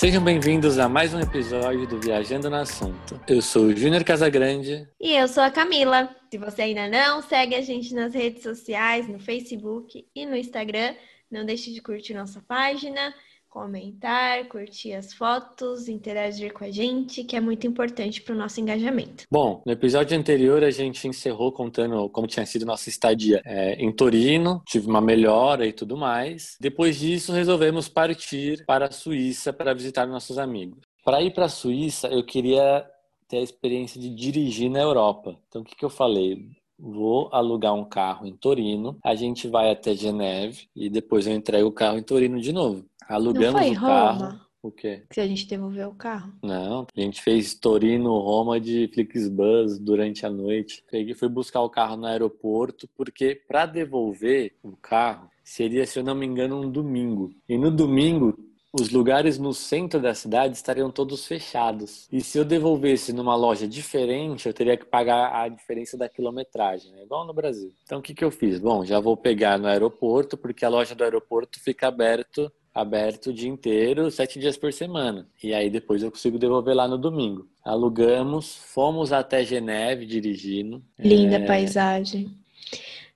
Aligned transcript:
Sejam 0.00 0.24
bem-vindos 0.24 0.78
a 0.78 0.88
mais 0.88 1.12
um 1.12 1.20
episódio 1.20 1.86
do 1.86 2.00
Viajando 2.00 2.48
no 2.48 2.56
Assunto. 2.56 3.20
Eu 3.28 3.42
sou 3.42 3.64
o 3.64 3.76
Júnior 3.76 4.02
Casagrande. 4.02 4.88
E 4.98 5.12
eu 5.12 5.28
sou 5.28 5.42
a 5.42 5.50
Camila. 5.50 6.08
Se 6.30 6.38
você 6.38 6.62
ainda 6.62 6.88
não 6.88 7.20
segue 7.20 7.54
a 7.54 7.60
gente 7.60 7.94
nas 7.94 8.14
redes 8.14 8.42
sociais, 8.42 9.06
no 9.06 9.18
Facebook 9.18 10.08
e 10.14 10.24
no 10.24 10.34
Instagram, 10.34 10.94
não 11.30 11.44
deixe 11.44 11.70
de 11.70 11.82
curtir 11.82 12.14
nossa 12.14 12.40
página 12.48 13.14
comentar, 13.50 14.46
curtir 14.48 14.94
as 14.94 15.12
fotos, 15.12 15.88
interagir 15.88 16.52
com 16.52 16.64
a 16.64 16.70
gente, 16.70 17.24
que 17.24 17.34
é 17.34 17.40
muito 17.40 17.66
importante 17.66 18.22
para 18.22 18.34
o 18.34 18.38
nosso 18.38 18.60
engajamento. 18.60 19.24
Bom, 19.30 19.60
no 19.66 19.72
episódio 19.72 20.16
anterior 20.16 20.62
a 20.62 20.70
gente 20.70 21.06
encerrou 21.08 21.50
contando 21.50 22.08
como 22.10 22.28
tinha 22.28 22.46
sido 22.46 22.64
nossa 22.64 22.88
estadia 22.88 23.42
é, 23.44 23.74
em 23.74 23.92
Torino, 23.92 24.62
tive 24.64 24.86
uma 24.86 25.00
melhora 25.00 25.66
e 25.66 25.72
tudo 25.72 25.96
mais. 25.96 26.56
Depois 26.60 27.00
disso, 27.00 27.32
resolvemos 27.32 27.88
partir 27.88 28.64
para 28.64 28.86
a 28.86 28.92
Suíça 28.92 29.52
para 29.52 29.74
visitar 29.74 30.06
nossos 30.06 30.38
amigos. 30.38 30.78
Para 31.04 31.20
ir 31.20 31.32
para 31.32 31.46
a 31.46 31.48
Suíça, 31.48 32.06
eu 32.06 32.24
queria 32.24 32.86
ter 33.28 33.38
a 33.38 33.42
experiência 33.42 34.00
de 34.00 34.10
dirigir 34.10 34.70
na 34.70 34.80
Europa. 34.80 35.36
Então, 35.48 35.62
o 35.62 35.64
que, 35.64 35.74
que 35.74 35.84
eu 35.84 35.90
falei? 35.90 36.48
vou 36.80 37.28
alugar 37.30 37.74
um 37.74 37.84
carro 37.84 38.26
em 38.26 38.34
Torino, 38.34 38.96
a 39.04 39.14
gente 39.14 39.46
vai 39.46 39.70
até 39.70 39.94
Geneve 39.94 40.66
e 40.74 40.88
depois 40.88 41.26
eu 41.26 41.34
entrego 41.34 41.68
o 41.68 41.72
carro 41.72 41.98
em 41.98 42.02
Torino 42.02 42.40
de 42.40 42.52
novo. 42.52 42.89
Alugamos 43.10 43.54
Não 43.54 43.60
foi 43.60 43.70
o 43.70 43.80
Roma? 43.80 43.88
carro. 43.88 44.40
O 44.62 44.70
quê? 44.70 45.04
Que 45.10 45.20
a 45.20 45.26
gente 45.26 45.46
devolveu 45.46 45.88
o 45.88 45.94
carro. 45.94 46.32
Não, 46.42 46.86
a 46.94 47.00
gente 47.00 47.22
fez 47.22 47.54
Torino, 47.54 48.18
Roma 48.18 48.60
de 48.60 48.88
Flixbus 48.92 49.78
durante 49.78 50.26
a 50.26 50.30
noite. 50.30 50.84
Peguei, 50.90 51.14
fui 51.14 51.28
buscar 51.28 51.62
o 51.62 51.70
carro 51.70 51.96
no 51.96 52.06
aeroporto, 52.06 52.86
porque 52.94 53.34
para 53.48 53.64
devolver 53.64 54.52
o 54.62 54.76
carro 54.76 55.30
seria, 55.42 55.86
se 55.86 55.98
eu 55.98 56.04
não 56.04 56.14
me 56.14 56.26
engano, 56.26 56.60
um 56.60 56.70
domingo. 56.70 57.30
E 57.48 57.56
no 57.56 57.70
domingo 57.70 58.38
os 58.72 58.90
lugares 58.90 59.36
no 59.38 59.52
centro 59.52 60.00
da 60.00 60.14
cidade 60.14 60.54
estariam 60.54 60.90
todos 60.90 61.26
fechados. 61.26 62.06
E 62.12 62.20
se 62.20 62.38
eu 62.38 62.44
devolvesse 62.44 63.12
numa 63.12 63.34
loja 63.34 63.66
diferente, 63.66 64.46
eu 64.46 64.54
teria 64.54 64.76
que 64.76 64.84
pagar 64.84 65.34
a 65.34 65.48
diferença 65.48 65.96
da 65.96 66.08
quilometragem, 66.08 66.92
né? 66.92 67.02
igual 67.02 67.26
no 67.26 67.34
Brasil. 67.34 67.72
Então 67.82 67.98
o 67.98 68.02
que, 68.02 68.14
que 68.14 68.24
eu 68.24 68.30
fiz? 68.30 68.60
Bom, 68.60 68.84
já 68.84 69.00
vou 69.00 69.16
pegar 69.16 69.58
no 69.58 69.66
aeroporto, 69.66 70.36
porque 70.36 70.64
a 70.64 70.68
loja 70.68 70.94
do 70.94 71.02
aeroporto 71.02 71.58
fica 71.58 71.88
aberto 71.88 72.52
aberto 72.74 73.28
o 73.28 73.32
dia 73.32 73.48
inteiro, 73.48 74.10
sete 74.10 74.38
dias 74.38 74.56
por 74.56 74.72
semana. 74.72 75.28
E 75.42 75.52
aí 75.52 75.68
depois 75.70 76.02
eu 76.02 76.10
consigo 76.10 76.38
devolver 76.38 76.74
lá 76.74 76.86
no 76.88 76.98
domingo. 76.98 77.48
Alugamos, 77.64 78.56
fomos 78.56 79.12
até 79.12 79.44
Geneve 79.44 80.06
dirigindo. 80.06 80.82
Linda 80.98 81.36
É, 81.36 81.46
paisagem. 81.46 82.30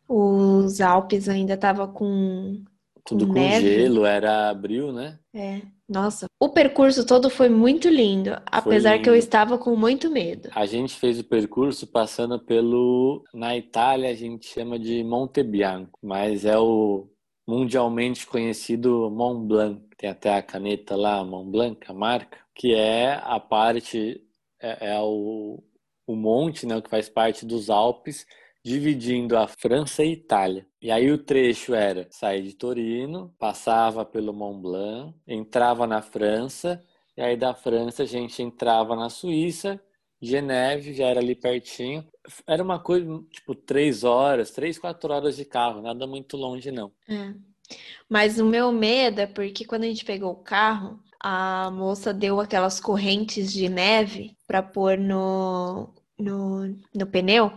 Os 0.09 0.81
Alpes 0.81 1.29
ainda 1.29 1.57
tava 1.57 1.89
com 1.89 2.63
Tudo 3.05 3.27
com 3.27 3.33
neve. 3.35 3.67
gelo, 3.67 4.05
era 4.05 4.51
abril, 4.51 4.93
né? 4.93 5.19
É, 5.35 5.63
nossa, 5.89 6.27
o 6.41 6.49
percurso 6.49 7.07
todo 7.07 7.29
foi 7.31 7.49
muito 7.49 7.89
lindo, 7.89 8.31
apesar 8.47 8.99
que 9.01 9.09
eu 9.09 9.15
lindo. 9.15 9.25
estava 9.25 9.59
com 9.59 9.75
muito 9.77 10.11
medo. 10.11 10.49
A 10.55 10.67
gente 10.67 10.95
fez 10.95 11.19
o 11.19 11.25
percurso 11.25 11.87
passando 11.87 12.39
pelo. 12.39 13.23
Na 13.33 13.57
Itália 13.57 14.11
a 14.11 14.15
gente 14.15 14.47
chama 14.47 14.79
de 14.79 15.03
Monte 15.05 15.43
Bianco, 15.43 15.99
mas 16.03 16.45
é 16.45 16.59
o 16.59 17.07
mundialmente 17.47 18.27
conhecido 18.27 19.11
Mont 19.11 19.47
Blanc. 19.47 19.83
Tem 19.97 20.11
até 20.11 20.35
a 20.35 20.43
caneta 20.43 20.97
lá, 20.97 21.25
Mont 21.25 21.51
Blanc, 21.51 21.81
a 21.89 21.95
marca, 21.95 22.39
que 22.55 22.75
é 22.75 23.15
a 23.23 23.39
parte, 23.41 24.23
é, 24.61 24.95
é 24.95 25.01
o, 25.01 25.63
o 26.07 26.17
monte, 26.17 26.67
né, 26.67 26.81
que 26.81 26.91
faz 26.91 27.09
parte 27.09 27.47
dos 27.47 27.71
Alpes, 27.71 28.27
dividindo 28.65 29.37
a 29.37 29.47
França 29.47 30.03
e 30.05 30.09
a 30.09 30.13
Itália. 30.13 30.67
E 30.81 30.91
aí 30.91 31.11
o 31.11 31.19
trecho 31.19 31.75
era 31.75 32.07
sair 32.11 32.43
de 32.43 32.55
Torino, 32.55 33.35
passava 33.39 34.05
pelo 34.05 34.33
Mont 34.33 34.61
Blanc, 34.63 35.15
entrava 35.27 35.87
na 35.87 36.01
França, 36.03 36.83
e 37.17 37.23
aí 37.23 37.37
da 37.37 37.55
França 37.55 38.03
a 38.05 38.07
gente 38.07 38.43
entrava 38.43 38.97
na 38.97 39.11
Suíça 39.11 39.81
Geneve 40.25 40.95
já 40.95 41.07
era 41.07 41.21
ali 41.21 41.35
pertinho. 41.35 42.07
Era 42.47 42.63
uma 42.63 42.79
coisa, 42.79 43.07
tipo, 43.31 43.55
três 43.55 44.05
horas, 44.05 44.51
três, 44.51 44.79
quatro 44.79 45.13
horas 45.13 45.37
de 45.37 45.45
carro, 45.45 45.83
nada 45.83 46.07
muito 46.07 46.37
longe, 46.37 46.71
não. 46.71 46.93
É. 47.09 47.35
Mas 48.09 48.39
o 48.39 48.45
meu 48.45 48.73
medo 48.73 49.21
é 49.21 49.27
porque 49.27 49.65
quando 49.65 49.85
a 49.85 49.87
gente 49.87 50.05
pegou 50.05 50.33
o 50.33 50.43
carro, 50.43 50.99
a 51.21 51.71
moça 51.71 52.13
deu 52.13 52.41
aquelas 52.41 52.81
correntes 52.81 53.53
de 53.53 53.69
neve 53.69 54.37
para 54.47 54.63
pôr 54.63 54.99
no, 54.99 55.93
no, 56.19 56.67
no 56.95 57.07
pneu, 57.07 57.53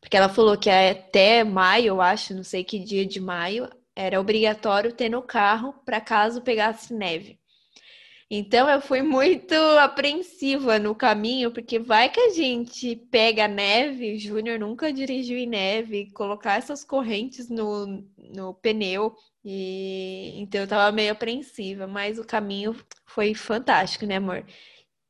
porque 0.00 0.16
ela 0.16 0.28
falou 0.28 0.56
que 0.56 0.70
até 0.70 1.44
maio, 1.44 1.88
eu 1.88 2.00
acho, 2.00 2.34
não 2.34 2.44
sei 2.44 2.64
que 2.64 2.78
dia 2.78 3.04
de 3.04 3.20
maio, 3.20 3.68
era 3.94 4.20
obrigatório 4.20 4.92
ter 4.92 5.08
no 5.08 5.22
carro 5.22 5.74
para 5.84 6.00
caso 6.00 6.42
pegasse 6.42 6.94
neve. 6.94 7.37
Então 8.30 8.68
eu 8.68 8.80
fui 8.80 9.00
muito 9.00 9.54
apreensiva 9.80 10.78
no 10.78 10.94
caminho, 10.94 11.50
porque 11.50 11.78
vai 11.78 12.10
que 12.10 12.20
a 12.20 12.28
gente 12.30 12.94
pega 13.10 13.48
neve, 13.48 14.18
Júnior 14.18 14.58
nunca 14.58 14.92
dirigiu 14.92 15.38
em 15.38 15.46
neve, 15.46 16.10
colocar 16.12 16.56
essas 16.58 16.84
correntes 16.84 17.48
no, 17.48 18.04
no 18.18 18.52
pneu, 18.54 19.14
e 19.42 20.34
então 20.36 20.60
eu 20.60 20.68
tava 20.68 20.94
meio 20.94 21.12
apreensiva, 21.12 21.86
mas 21.86 22.18
o 22.18 22.24
caminho 22.26 22.76
foi 23.06 23.32
fantástico, 23.34 24.04
né, 24.04 24.16
amor? 24.16 24.44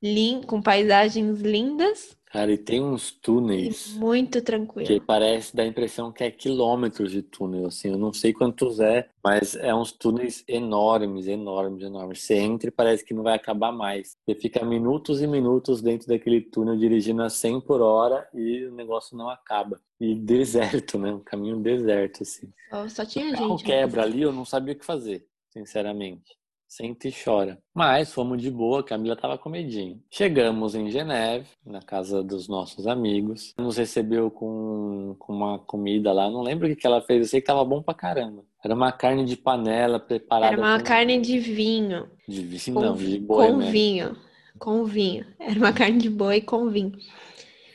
Lin, 0.02 0.42
com 0.42 0.62
paisagens 0.62 1.40
lindas 1.40 2.16
Cara, 2.30 2.52
e 2.52 2.58
tem 2.58 2.82
uns 2.82 3.08
e 3.10 3.20
túneis 3.20 3.94
muito 3.94 4.32
que 4.38 4.42
tranquilo. 4.44 5.00
parece 5.00 5.56
dar 5.56 5.62
a 5.62 5.66
impressão 5.66 6.12
que 6.12 6.22
é 6.22 6.30
quilômetros 6.30 7.10
de 7.10 7.22
túnel, 7.22 7.66
assim, 7.66 7.88
eu 7.88 7.96
não 7.96 8.12
sei 8.12 8.34
quantos 8.34 8.80
é, 8.80 9.08
mas 9.24 9.56
é 9.56 9.74
uns 9.74 9.92
túneis 9.92 10.44
enormes, 10.46 11.26
enormes, 11.26 11.82
enormes. 11.82 12.20
Você 12.22 12.34
entra 12.36 12.68
e 12.68 12.72
parece 12.72 13.02
que 13.02 13.14
não 13.14 13.22
vai 13.22 13.34
acabar 13.34 13.72
mais. 13.72 14.14
Você 14.26 14.34
fica 14.34 14.62
minutos 14.64 15.22
e 15.22 15.26
minutos 15.26 15.80
dentro 15.80 16.06
daquele 16.06 16.42
túnel 16.42 16.76
dirigindo 16.76 17.22
a 17.22 17.30
100 17.30 17.62
por 17.62 17.80
hora 17.80 18.28
e 18.34 18.66
o 18.66 18.74
negócio 18.74 19.16
não 19.16 19.30
acaba. 19.30 19.80
E 19.98 20.14
deserto, 20.14 20.98
né? 20.98 21.10
Um 21.10 21.20
caminho 21.20 21.58
deserto, 21.60 22.22
assim. 22.22 22.52
Só, 22.70 22.88
só 22.88 23.04
tinha 23.06 23.30
O 23.30 23.32
carro 23.32 23.58
gente. 23.58 23.64
quebra 23.64 24.02
ali, 24.02 24.22
eu 24.22 24.32
não 24.32 24.44
sabia 24.44 24.74
o 24.74 24.78
que 24.78 24.84
fazer, 24.84 25.26
sinceramente. 25.50 26.37
Senta 26.68 27.08
e 27.08 27.12
chora. 27.12 27.58
Mas 27.74 28.12
fomos 28.12 28.40
de 28.42 28.50
boa, 28.50 28.84
Camila 28.84 29.16
tava 29.16 29.38
com 29.38 29.48
medinho. 29.48 30.02
Chegamos 30.10 30.74
em 30.74 30.90
Geneve, 30.90 31.46
na 31.64 31.80
casa 31.80 32.22
dos 32.22 32.46
nossos 32.46 32.86
amigos. 32.86 33.54
Nos 33.58 33.78
recebeu 33.78 34.30
com, 34.30 35.16
com 35.18 35.32
uma 35.32 35.58
comida 35.58 36.12
lá. 36.12 36.30
Não 36.30 36.42
lembro 36.42 36.66
o 36.66 36.68
que, 36.70 36.76
que 36.76 36.86
ela 36.86 37.00
fez, 37.00 37.20
eu 37.20 37.26
sei 37.26 37.40
que 37.40 37.46
tava 37.46 37.64
bom 37.64 37.82
pra 37.82 37.94
caramba. 37.94 38.44
Era 38.62 38.74
uma 38.74 38.92
carne 38.92 39.24
de 39.24 39.34
panela 39.36 39.98
preparada 39.98 40.52
Era 40.52 40.60
uma 40.60 40.78
com... 40.78 40.84
carne 40.84 41.18
de 41.20 41.38
vinho, 41.38 42.10
de 42.28 42.42
vinho, 42.42 42.74
com, 42.74 42.80
não, 42.82 42.94
de 42.94 43.18
boi 43.18 43.46
com 43.46 43.56
mesmo. 43.56 43.72
vinho, 43.72 44.16
com 44.58 44.84
vinho. 44.84 45.26
Era 45.40 45.58
uma 45.58 45.72
carne 45.72 45.98
de 45.98 46.10
boi 46.10 46.42
com 46.42 46.68
vinho. 46.68 46.92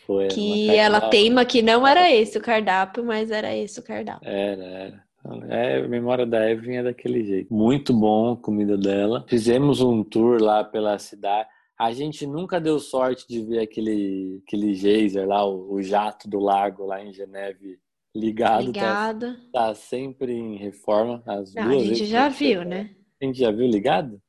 Foi, 0.06 0.28
Que 0.28 0.70
ela 0.76 1.02
teima 1.02 1.46
que 1.46 1.62
não 1.62 1.88
era 1.88 2.12
esse 2.12 2.38
o 2.38 2.42
cardápio, 2.42 3.04
mas 3.04 3.32
era 3.32 3.56
esse 3.56 3.80
o 3.80 3.84
cardápio. 3.84 4.28
Era, 4.30 4.64
era. 4.64 5.04
É, 5.50 5.78
a 5.78 5.88
memória 5.88 6.26
da 6.26 6.50
Evelyn 6.50 6.78
é 6.78 6.84
daquele 6.84 7.24
jeito. 7.24 7.54
Muito 7.54 7.94
bom 7.94 8.34
a 8.34 8.38
comida 8.38 8.78
dela. 8.78 9.26
Fizemos 9.30 9.82
um 9.82 10.04
tour 10.04 10.42
lá 10.42 10.64
pela 10.64 11.00
cidade. 11.00 11.48
A 11.80 11.92
gente 11.92 12.28
nunca 12.28 12.60
deu 12.60 12.80
sorte 12.80 13.26
de 13.28 13.42
ver 13.42 13.60
aquele, 13.60 14.42
aquele 14.46 14.74
geyser 14.74 15.28
lá, 15.28 15.46
o, 15.46 15.74
o 15.74 15.82
jato 15.82 16.30
do 16.30 16.40
lago 16.40 16.86
lá 16.86 17.04
em 17.04 17.14
Geneve 17.14 17.80
ligado. 18.16 18.72
Tá, 18.72 19.12
Ligado. 19.12 19.38
tá 19.52 19.76
sempre 19.76 20.34
em 20.34 20.58
reforma. 20.58 21.24
As 21.26 21.54
Não, 21.54 21.64
a 21.64 21.68
duas 21.68 21.82
gente 21.82 21.90
vezes 21.90 22.10
já 22.10 22.30
que 22.30 22.38
foi, 22.38 22.48
viu, 22.48 22.66
né? 22.66 22.90
A 23.22 23.26
gente 23.26 23.40
já 23.40 23.52
viu 23.52 23.68
ligado? 23.68 24.22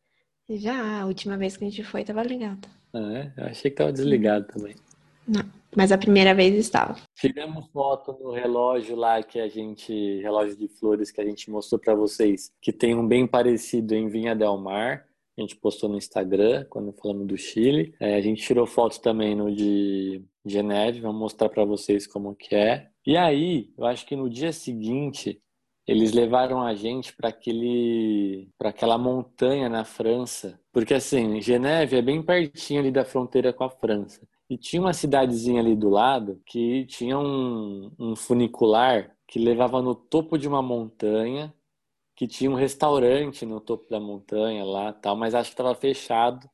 Já, 0.48 1.00
a 1.00 1.06
última 1.06 1.36
vez 1.36 1.56
que 1.56 1.64
a 1.64 1.68
gente 1.68 1.82
foi, 1.84 2.04
tava 2.04 2.22
ligado. 2.22 2.68
Ah, 2.92 3.12
é? 3.12 3.32
Eu 3.36 3.46
achei 3.46 3.70
que 3.70 3.76
tava 3.76 3.92
desligado 3.92 4.46
também. 4.46 4.74
Mas 5.76 5.92
a 5.92 5.98
primeira 5.98 6.34
vez 6.34 6.54
estava. 6.54 6.96
Tiramos 7.16 7.66
foto 7.72 8.16
no 8.20 8.32
relógio 8.32 8.96
lá 8.96 9.22
que 9.22 9.40
a 9.40 9.48
gente, 9.48 10.20
relógio 10.20 10.56
de 10.56 10.68
flores 10.68 11.10
que 11.10 11.20
a 11.20 11.24
gente 11.24 11.50
mostrou 11.50 11.80
para 11.80 11.94
vocês, 11.94 12.52
que 12.60 12.72
tem 12.72 12.94
um 12.94 13.06
bem 13.06 13.26
parecido 13.26 13.94
em 13.94 14.08
Vinha 14.08 14.34
del 14.34 14.56
Mar. 14.56 15.06
A 15.36 15.40
gente 15.40 15.56
postou 15.56 15.88
no 15.88 15.96
Instagram 15.96 16.64
quando 16.70 16.92
falamos 16.92 17.26
do 17.26 17.36
Chile. 17.36 17.94
É, 17.98 18.14
a 18.14 18.20
gente 18.20 18.42
tirou 18.42 18.66
foto 18.66 19.00
também 19.00 19.34
no 19.34 19.52
de 19.52 20.22
Geneve, 20.46 21.00
vamos 21.00 21.18
mostrar 21.18 21.48
para 21.48 21.64
vocês 21.64 22.06
como 22.06 22.36
que 22.36 22.54
é. 22.54 22.88
E 23.06 23.16
aí, 23.16 23.72
eu 23.76 23.84
acho 23.84 24.06
que 24.06 24.14
no 24.14 24.30
dia 24.30 24.52
seguinte 24.52 25.40
eles 25.86 26.12
levaram 26.12 26.62
a 26.62 26.74
gente 26.74 27.14
para 27.14 27.28
aquele, 27.28 28.48
para 28.56 28.70
aquela 28.70 28.96
montanha 28.96 29.68
na 29.68 29.84
França, 29.84 30.58
porque 30.72 30.94
assim, 30.94 31.40
Geneve 31.42 31.98
é 31.98 32.02
bem 32.02 32.22
pertinho 32.22 32.80
ali 32.80 32.90
da 32.90 33.04
fronteira 33.04 33.52
com 33.52 33.64
a 33.64 33.70
França. 33.70 34.26
E 34.48 34.58
tinha 34.58 34.82
uma 34.82 34.92
cidadezinha 34.92 35.60
ali 35.60 35.74
do 35.74 35.88
lado 35.88 36.40
que 36.46 36.84
tinha 36.86 37.18
um, 37.18 37.90
um 37.98 38.14
funicular 38.16 39.16
que 39.26 39.38
levava 39.38 39.80
no 39.82 39.94
topo 39.94 40.38
de 40.38 40.46
uma 40.46 40.62
montanha, 40.62 41.52
que 42.16 42.26
tinha 42.28 42.50
um 42.50 42.54
restaurante 42.54 43.46
no 43.46 43.60
topo 43.60 43.88
da 43.90 44.00
montanha 44.00 44.64
lá, 44.64 44.92
tal, 44.92 45.16
mas 45.16 45.34
acho 45.34 45.50
que 45.50 45.54
estava 45.54 45.74
fechado. 45.74 46.48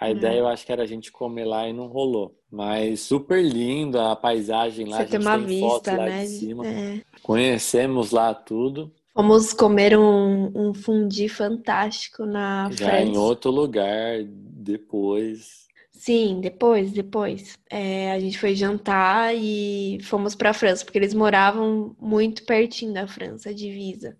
A 0.00 0.06
Hum. 0.08 0.10
ideia 0.10 0.40
eu 0.40 0.48
acho 0.48 0.66
que 0.66 0.72
era 0.72 0.82
a 0.82 0.86
gente 0.86 1.12
comer 1.12 1.44
lá 1.44 1.68
e 1.68 1.72
não 1.72 1.86
rolou. 1.86 2.36
Mas 2.50 3.00
super 3.00 3.42
lindo 3.42 3.98
a 4.00 4.16
paisagem 4.16 4.86
lá, 4.86 4.98
Você 4.98 5.02
a 5.02 5.06
tem 5.06 5.20
gente 5.20 5.28
uma 5.28 5.38
tem 5.38 5.60
foto 5.60 5.86
vista, 5.86 5.96
lá 5.96 6.08
né? 6.08 6.22
de 6.24 6.28
cima. 6.30 6.64
É. 6.66 7.00
Conhecemos 7.22 8.10
lá 8.10 8.34
tudo. 8.34 8.92
Fomos 9.12 9.52
comer 9.52 9.96
um, 9.98 10.50
um 10.70 10.74
fundi 10.74 11.28
fantástico 11.28 12.26
na 12.26 12.70
Já 12.70 13.00
em 13.00 13.06
França. 13.06 13.20
outro 13.20 13.50
lugar, 13.50 14.24
depois. 14.24 15.68
Sim, 16.04 16.38
depois, 16.38 16.92
depois. 16.92 17.58
É, 17.70 18.12
a 18.12 18.18
gente 18.18 18.38
foi 18.38 18.54
jantar 18.54 19.34
e 19.34 19.98
fomos 20.02 20.34
para 20.34 20.50
a 20.50 20.52
França, 20.52 20.84
porque 20.84 20.98
eles 20.98 21.14
moravam 21.14 21.96
muito 21.98 22.44
pertinho 22.44 22.92
da 22.92 23.06
França, 23.06 23.54
divisa. 23.54 24.14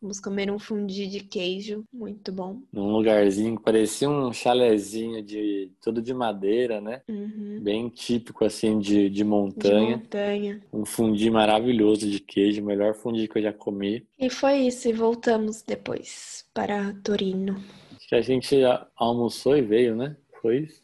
Vamos 0.00 0.18
comer 0.18 0.50
um 0.50 0.58
fundi 0.58 1.06
de 1.06 1.20
queijo, 1.20 1.84
muito 1.92 2.32
bom. 2.32 2.62
Num 2.72 2.90
lugarzinho 2.90 3.58
que 3.58 3.62
parecia 3.62 4.08
um 4.08 4.32
chalezinho 4.32 5.22
de 5.22 5.70
todo 5.82 6.00
de 6.00 6.14
madeira, 6.14 6.80
né? 6.80 7.02
Uhum. 7.06 7.60
Bem 7.60 7.90
típico 7.90 8.42
assim 8.42 8.78
de, 8.78 9.10
de 9.10 9.22
montanha. 9.22 9.98
De 9.98 10.02
montanha. 10.04 10.60
Um 10.72 10.86
fundi 10.86 11.30
maravilhoso 11.30 12.08
de 12.08 12.18
queijo, 12.18 12.62
o 12.62 12.64
melhor 12.64 12.94
fundi 12.94 13.28
que 13.28 13.36
eu 13.36 13.42
já 13.42 13.52
comi. 13.52 14.06
E 14.18 14.30
foi 14.30 14.60
isso, 14.60 14.88
e 14.88 14.92
voltamos 14.94 15.60
depois 15.60 16.46
para 16.54 16.94
Torino. 17.04 17.62
Acho 17.94 18.08
que 18.08 18.14
a 18.14 18.22
gente 18.22 18.56
almoçou 18.96 19.54
e 19.54 19.60
veio, 19.60 19.94
né? 19.94 20.16
Foi 20.46 20.58
isso? 20.58 20.80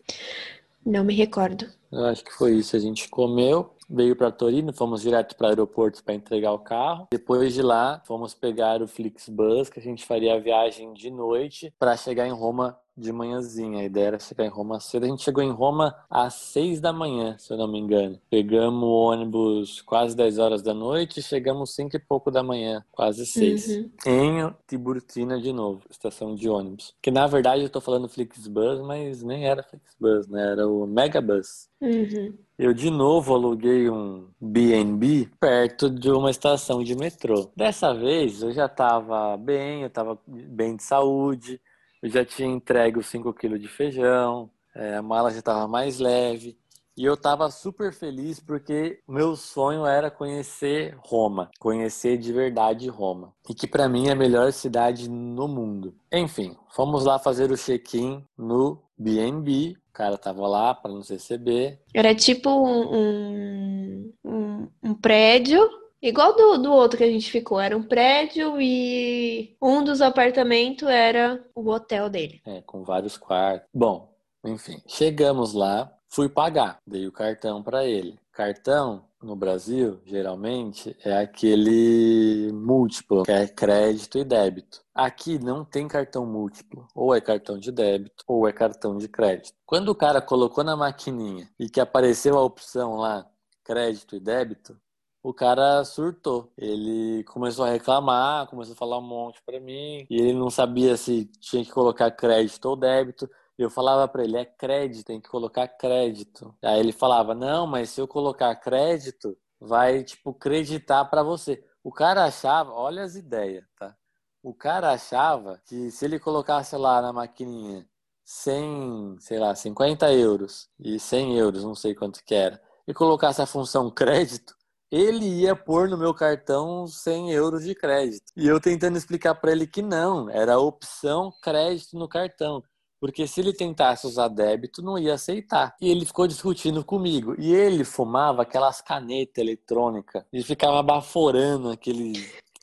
Não 0.84 1.04
me 1.04 1.14
recordo. 1.14 1.66
Eu 1.92 2.06
acho 2.06 2.24
que 2.24 2.32
foi 2.32 2.54
isso. 2.54 2.74
A 2.74 2.80
gente 2.80 3.08
comeu, 3.08 3.76
veio 3.88 4.16
para 4.16 4.32
Torino, 4.32 4.72
fomos 4.72 5.02
direto 5.02 5.36
para 5.36 5.46
o 5.46 5.50
aeroporto 5.50 6.02
para 6.02 6.14
entregar 6.14 6.52
o 6.52 6.58
carro. 6.58 7.06
Depois 7.12 7.54
de 7.54 7.62
lá, 7.62 8.02
fomos 8.04 8.34
pegar 8.34 8.82
o 8.82 8.88
Flixbus, 8.88 9.68
que 9.68 9.78
a 9.78 9.82
gente 9.82 10.04
faria 10.04 10.34
a 10.34 10.40
viagem 10.40 10.92
de 10.94 11.12
noite 11.12 11.72
para 11.78 11.96
chegar 11.96 12.26
em 12.26 12.32
Roma 12.32 12.76
de 12.96 13.12
manhãzinha. 13.12 13.80
A 13.80 13.84
ideia 13.84 14.06
era 14.08 14.18
chegar 14.18 14.44
em 14.44 14.50
Roma 14.50 14.80
cedo. 14.80 15.04
A 15.04 15.08
gente 15.08 15.22
chegou 15.22 15.42
em 15.42 15.50
Roma 15.50 15.94
às 16.10 16.34
seis 16.34 16.80
da 16.80 16.92
manhã, 16.92 17.36
se 17.38 17.52
eu 17.52 17.56
não 17.56 17.68
me 17.68 17.78
engano. 17.78 18.18
Pegamos 18.30 18.82
o 18.82 18.92
ônibus 18.92 19.80
quase 19.82 20.16
10 20.16 20.38
horas 20.38 20.62
da 20.62 20.74
noite 20.74 21.20
e 21.20 21.22
chegamos 21.22 21.74
cinco 21.74 21.96
e 21.96 21.98
pouco 21.98 22.30
da 22.30 22.42
manhã, 22.42 22.84
quase 22.90 23.26
seis. 23.26 23.68
Uhum. 23.68 23.90
Em 24.06 24.54
Tiburtina 24.66 25.40
de 25.40 25.52
novo, 25.52 25.82
estação 25.90 26.34
de 26.34 26.48
ônibus. 26.48 26.94
Que 27.00 27.10
na 27.10 27.26
verdade 27.26 27.62
eu 27.62 27.70
tô 27.70 27.80
falando 27.80 28.08
Flixbus, 28.08 28.80
mas 28.80 29.22
nem 29.22 29.46
era 29.46 29.62
Flixbus, 29.62 30.28
né? 30.28 30.52
Era 30.52 30.68
o 30.68 30.86
Megabus. 30.86 31.68
Uhum. 31.80 32.34
Eu 32.58 32.72
de 32.72 32.90
novo 32.90 33.34
aluguei 33.34 33.90
um 33.90 34.28
B&B 34.40 35.28
perto 35.40 35.90
de 35.90 36.10
uma 36.10 36.30
estação 36.30 36.84
de 36.84 36.94
metrô. 36.94 37.50
Dessa 37.56 37.92
vez 37.92 38.42
eu 38.42 38.52
já 38.52 38.66
estava 38.66 39.36
bem, 39.36 39.80
eu 39.80 39.88
estava 39.88 40.16
bem 40.26 40.76
de 40.76 40.82
saúde, 40.84 41.60
eu 42.02 42.10
já 42.10 42.24
tinha 42.24 42.48
entregue 42.48 42.98
os 42.98 43.06
5 43.06 43.32
quilos 43.32 43.60
de 43.60 43.68
feijão, 43.68 44.50
é, 44.74 44.96
a 44.96 45.02
mala 45.02 45.30
já 45.30 45.38
estava 45.38 45.68
mais 45.68 45.98
leve. 45.98 46.58
E 46.94 47.06
eu 47.06 47.14
estava 47.14 47.50
super 47.50 47.90
feliz 47.92 48.38
porque 48.38 49.00
meu 49.08 49.34
sonho 49.34 49.86
era 49.86 50.10
conhecer 50.10 50.94
Roma, 50.98 51.50
conhecer 51.58 52.18
de 52.18 52.30
verdade 52.32 52.86
Roma. 52.88 53.32
E 53.48 53.54
que 53.54 53.66
para 53.66 53.88
mim 53.88 54.08
é 54.08 54.12
a 54.12 54.16
melhor 54.16 54.52
cidade 54.52 55.08
no 55.08 55.48
mundo. 55.48 55.94
Enfim, 56.12 56.54
fomos 56.70 57.04
lá 57.04 57.18
fazer 57.18 57.50
o 57.50 57.56
check-in 57.56 58.22
no 58.36 58.78
B&B. 58.98 59.74
O 59.88 59.92
cara 59.92 60.18
tava 60.18 60.46
lá 60.46 60.74
para 60.74 60.92
nos 60.92 61.08
receber. 61.08 61.80
Era 61.94 62.14
tipo 62.14 62.50
um, 62.50 64.12
um, 64.22 64.68
um 64.82 64.94
prédio 64.94 65.66
Igual 66.02 66.34
do, 66.34 66.58
do 66.58 66.72
outro 66.72 66.98
que 66.98 67.04
a 67.04 67.10
gente 67.10 67.30
ficou, 67.30 67.60
era 67.60 67.76
um 67.76 67.82
prédio 67.84 68.60
e 68.60 69.56
um 69.62 69.84
dos 69.84 70.00
apartamentos 70.02 70.88
era 70.88 71.40
o 71.54 71.70
hotel 71.70 72.10
dele. 72.10 72.42
É, 72.44 72.60
com 72.62 72.82
vários 72.82 73.16
quartos. 73.16 73.68
Bom, 73.72 74.12
enfim, 74.44 74.82
chegamos 74.84 75.52
lá, 75.52 75.92
fui 76.08 76.28
pagar, 76.28 76.78
dei 76.84 77.06
o 77.06 77.12
cartão 77.12 77.62
para 77.62 77.86
ele. 77.86 78.18
Cartão 78.32 79.04
no 79.22 79.36
Brasil, 79.36 80.00
geralmente, 80.04 80.96
é 81.04 81.16
aquele 81.16 82.50
múltiplo, 82.52 83.22
que 83.22 83.30
é 83.30 83.46
crédito 83.46 84.18
e 84.18 84.24
débito. 84.24 84.82
Aqui 84.92 85.38
não 85.38 85.64
tem 85.64 85.86
cartão 85.86 86.26
múltiplo, 86.26 86.88
ou 86.94 87.14
é 87.14 87.20
cartão 87.20 87.58
de 87.58 87.70
débito, 87.70 88.24
ou 88.26 88.48
é 88.48 88.52
cartão 88.52 88.98
de 88.98 89.06
crédito. 89.06 89.54
Quando 89.64 89.90
o 89.90 89.94
cara 89.94 90.20
colocou 90.20 90.64
na 90.64 90.76
maquininha 90.76 91.48
e 91.60 91.68
que 91.68 91.80
apareceu 91.80 92.36
a 92.36 92.42
opção 92.42 92.96
lá, 92.96 93.24
crédito 93.62 94.16
e 94.16 94.20
débito, 94.20 94.76
o 95.22 95.32
cara 95.32 95.84
surtou. 95.84 96.52
Ele 96.58 97.22
começou 97.24 97.64
a 97.64 97.70
reclamar, 97.70 98.46
começou 98.48 98.74
a 98.74 98.76
falar 98.76 98.98
um 98.98 99.02
monte 99.02 99.40
para 99.44 99.60
mim, 99.60 100.06
e 100.10 100.16
ele 100.20 100.32
não 100.32 100.50
sabia 100.50 100.96
se 100.96 101.26
tinha 101.40 101.64
que 101.64 101.70
colocar 101.70 102.10
crédito 102.10 102.64
ou 102.66 102.76
débito. 102.76 103.30
Eu 103.56 103.70
falava 103.70 104.08
para 104.08 104.24
ele, 104.24 104.36
é 104.36 104.44
crédito, 104.44 105.06
tem 105.06 105.20
que 105.20 105.28
colocar 105.28 105.68
crédito. 105.68 106.54
Aí 106.62 106.80
ele 106.80 106.92
falava, 106.92 107.34
não, 107.34 107.66
mas 107.66 107.90
se 107.90 108.00
eu 108.00 108.08
colocar 108.08 108.54
crédito, 108.56 109.36
vai, 109.60 110.02
tipo, 110.02 110.34
creditar 110.34 111.08
para 111.08 111.22
você. 111.22 111.64
O 111.84 111.92
cara 111.92 112.24
achava, 112.24 112.72
olha 112.72 113.02
as 113.04 113.14
ideias, 113.14 113.64
tá? 113.76 113.94
O 114.42 114.52
cara 114.52 114.92
achava 114.92 115.60
que 115.66 115.90
se 115.90 116.04
ele 116.04 116.18
colocasse 116.18 116.76
lá 116.76 117.00
na 117.00 117.12
maquininha 117.12 117.86
100, 118.24 119.18
sei 119.20 119.38
lá, 119.38 119.54
50 119.54 120.12
euros 120.12 120.68
e 120.80 120.98
100 120.98 121.38
euros, 121.38 121.64
não 121.64 121.74
sei 121.74 121.94
quanto 121.94 122.24
que 122.24 122.34
era, 122.34 122.60
e 122.86 122.94
colocasse 122.94 123.40
a 123.42 123.46
função 123.46 123.90
crédito, 123.92 124.54
ele 124.92 125.26
ia 125.26 125.56
pôr 125.56 125.88
no 125.88 125.96
meu 125.96 126.12
cartão 126.12 126.86
100 126.86 127.32
euros 127.32 127.64
de 127.64 127.74
crédito. 127.74 128.30
E 128.36 128.46
eu 128.46 128.60
tentando 128.60 128.98
explicar 128.98 129.34
para 129.34 129.50
ele 129.50 129.66
que 129.66 129.80
não, 129.80 130.28
era 130.28 130.58
opção 130.58 131.32
crédito 131.42 131.96
no 131.98 132.06
cartão. 132.06 132.62
Porque 133.00 133.26
se 133.26 133.40
ele 133.40 133.54
tentasse 133.54 134.06
usar 134.06 134.28
débito, 134.28 134.82
não 134.82 134.98
ia 134.98 135.14
aceitar. 135.14 135.74
E 135.80 135.90
ele 135.90 136.04
ficou 136.04 136.26
discutindo 136.28 136.84
comigo. 136.84 137.34
E 137.36 137.52
ele 137.52 137.84
fumava 137.84 138.42
aquelas 138.42 138.80
canetas 138.80 139.42
eletrônicas. 139.42 140.24
Ele 140.32 140.44
ficava 140.44 140.80
baforando 140.84 141.70
aquele, 141.70 142.12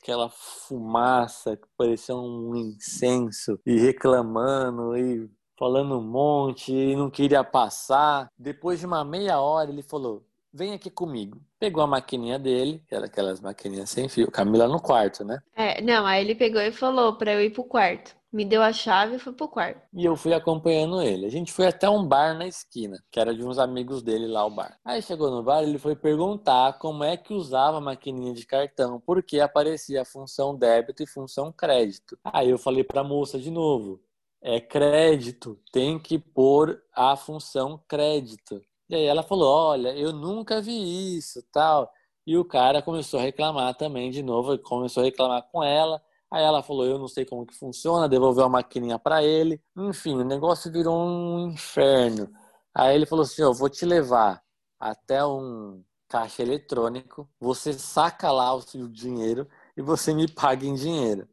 aquela 0.00 0.30
fumaça 0.30 1.56
que 1.58 1.68
parecia 1.76 2.16
um 2.16 2.56
incenso. 2.56 3.58
E 3.66 3.78
reclamando 3.78 4.96
e 4.96 5.28
falando 5.58 5.98
um 5.98 6.02
monte. 6.02 6.72
E 6.72 6.96
não 6.96 7.10
queria 7.10 7.44
passar. 7.44 8.30
Depois 8.38 8.80
de 8.80 8.86
uma 8.86 9.04
meia 9.04 9.38
hora, 9.40 9.70
ele 9.70 9.82
falou: 9.82 10.24
Vem 10.52 10.72
aqui 10.72 10.90
comigo. 10.90 11.40
Pegou 11.60 11.82
a 11.82 11.86
maquininha 11.86 12.38
dele, 12.38 12.82
era 12.90 13.06
aquelas 13.06 13.40
maquininhas 13.40 13.88
sem 13.88 14.08
fio. 14.08 14.30
Camila 14.30 14.66
no 14.66 14.80
quarto, 14.80 15.24
né? 15.24 15.40
É, 15.54 15.80
não, 15.80 16.04
aí 16.04 16.24
ele 16.24 16.34
pegou 16.34 16.60
e 16.60 16.72
falou 16.72 17.16
pra 17.16 17.32
eu 17.32 17.40
ir 17.40 17.50
pro 17.50 17.62
quarto. 17.62 18.16
Me 18.32 18.44
deu 18.44 18.62
a 18.62 18.72
chave 18.72 19.16
e 19.16 19.18
foi 19.18 19.32
pro 19.32 19.48
quarto. 19.48 19.80
E 19.92 20.04
eu 20.04 20.16
fui 20.16 20.32
acompanhando 20.32 21.02
ele. 21.02 21.26
A 21.26 21.30
gente 21.30 21.52
foi 21.52 21.66
até 21.66 21.88
um 21.88 22.06
bar 22.06 22.36
na 22.36 22.46
esquina, 22.46 23.02
que 23.10 23.18
era 23.18 23.34
de 23.34 23.44
uns 23.44 23.58
amigos 23.58 24.02
dele 24.02 24.26
lá, 24.26 24.44
o 24.44 24.50
bar. 24.50 24.78
Aí 24.84 25.02
chegou 25.02 25.30
no 25.30 25.42
bar, 25.42 25.62
ele 25.62 25.78
foi 25.78 25.96
perguntar 25.96 26.78
como 26.78 27.02
é 27.02 27.16
que 27.16 27.34
usava 27.34 27.78
a 27.78 27.80
maquininha 27.80 28.32
de 28.32 28.46
cartão, 28.46 29.00
porque 29.04 29.40
aparecia 29.40 30.02
a 30.02 30.04
função 30.04 30.56
débito 30.56 31.02
e 31.02 31.08
função 31.08 31.52
crédito. 31.52 32.18
Aí 32.24 32.50
eu 32.50 32.58
falei 32.58 32.84
pra 32.84 33.02
moça 33.02 33.38
de 33.38 33.50
novo: 33.50 34.00
é 34.40 34.60
crédito, 34.60 35.58
tem 35.72 35.98
que 35.98 36.18
pôr 36.18 36.80
a 36.94 37.16
função 37.16 37.82
crédito. 37.88 38.62
E 38.90 38.94
aí 38.96 39.04
ela 39.04 39.22
falou: 39.22 39.48
Olha, 39.48 39.96
eu 39.96 40.12
nunca 40.12 40.60
vi 40.60 41.16
isso, 41.16 41.40
tal. 41.52 41.92
E 42.26 42.36
o 42.36 42.44
cara 42.44 42.82
começou 42.82 43.20
a 43.20 43.22
reclamar 43.22 43.74
também 43.76 44.10
de 44.10 44.20
novo, 44.22 44.58
começou 44.58 45.02
a 45.02 45.06
reclamar 45.06 45.44
com 45.50 45.62
ela. 45.62 46.02
Aí 46.30 46.42
ela 46.42 46.60
falou: 46.62 46.84
Eu 46.84 46.98
não 46.98 47.06
sei 47.06 47.24
como 47.24 47.46
que 47.46 47.54
funciona, 47.54 48.08
devolveu 48.08 48.44
a 48.44 48.48
maquininha 48.48 48.98
para 48.98 49.22
ele. 49.22 49.62
Enfim, 49.76 50.16
o 50.16 50.24
negócio 50.24 50.72
virou 50.72 50.96
um 50.96 51.50
inferno. 51.50 52.28
Aí 52.74 52.96
ele 52.96 53.06
falou 53.06 53.22
assim: 53.22 53.42
Eu 53.42 53.54
vou 53.54 53.68
te 53.70 53.86
levar 53.86 54.42
até 54.78 55.24
um 55.24 55.84
caixa 56.08 56.42
eletrônico, 56.42 57.28
você 57.38 57.72
saca 57.72 58.32
lá 58.32 58.52
o 58.52 58.62
seu 58.62 58.88
dinheiro 58.88 59.46
e 59.76 59.82
você 59.82 60.12
me 60.12 60.26
paga 60.28 60.66
em 60.66 60.74
dinheiro. 60.74 61.28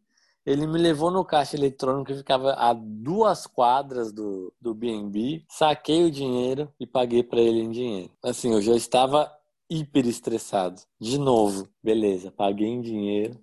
Ele 0.48 0.66
me 0.66 0.80
levou 0.80 1.12
no 1.12 1.26
caixa 1.26 1.58
eletrônico 1.58 2.06
que 2.06 2.16
ficava 2.20 2.54
a 2.54 2.72
duas 2.72 3.46
quadras 3.46 4.14
do, 4.14 4.54
do 4.62 4.74
BNB, 4.74 5.44
saquei 5.50 6.06
o 6.06 6.10
dinheiro 6.10 6.72
e 6.80 6.88
paguei 6.88 7.22
para 7.22 7.42
ele 7.42 7.60
em 7.60 7.70
dinheiro. 7.70 8.10
Assim, 8.24 8.54
eu 8.54 8.62
já 8.62 8.74
estava 8.74 9.30
hiper 9.70 10.08
estressado. 10.08 10.82
De 10.98 11.18
novo, 11.18 11.68
beleza, 11.84 12.32
paguei 12.32 12.70
em 12.70 12.80
dinheiro, 12.80 13.38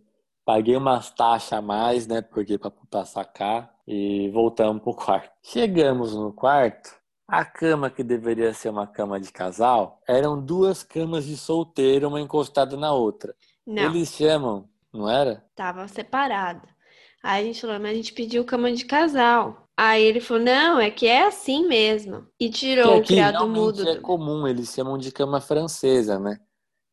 paguei 0.47 0.75
umas 0.79 1.11
taxas 1.11 1.53
a 1.53 1.61
mais, 1.61 2.07
né, 2.07 2.23
porque 2.23 2.59
para 2.59 3.05
sacar 3.05 3.75
e 3.87 4.31
voltamos 4.31 4.83
pro 4.83 4.95
quarto. 4.95 5.31
Chegamos 5.43 6.15
no 6.15 6.33
quarto, 6.33 6.91
a 7.29 7.45
cama 7.45 7.91
que 7.91 8.03
deveria 8.03 8.55
ser 8.55 8.71
uma 8.71 8.87
cama 8.87 9.21
de 9.21 9.31
casal, 9.31 10.01
eram 10.09 10.41
duas 10.41 10.83
camas 10.83 11.27
de 11.27 11.37
solteiro, 11.37 12.09
uma 12.09 12.23
encostada 12.23 12.79
na 12.79 12.95
outra. 12.95 13.35
Não. 13.67 13.83
Eles 13.83 14.09
chamam, 14.09 14.67
não 14.91 15.07
era? 15.07 15.45
Tava 15.55 15.87
separado. 15.87 16.74
Aí 17.25 17.43
a 17.43 17.47
gente 17.47 17.63
falou, 17.63 17.81
mas 17.81 17.93
a 17.93 17.95
gente 17.95 18.13
pediu 18.13 18.45
cama 18.45 18.71
de 18.71 18.85
casal. 18.85 19.67
Aí 19.75 20.05
ele 20.05 20.21
falou, 20.21 20.43
não, 20.43 20.79
é 20.79 20.91
que 20.91 21.07
é 21.07 21.27
assim 21.27 21.67
mesmo. 21.67 22.27
E 22.39 22.51
tirou 22.51 22.99
o 22.99 23.03
criado 23.03 23.49
mudo. 23.49 23.89
É 23.89 23.97
comum, 23.97 24.47
eles 24.47 24.69
chamam 24.69 24.99
de 24.99 25.11
cama 25.11 25.41
francesa, 25.41 26.19
né? 26.19 26.39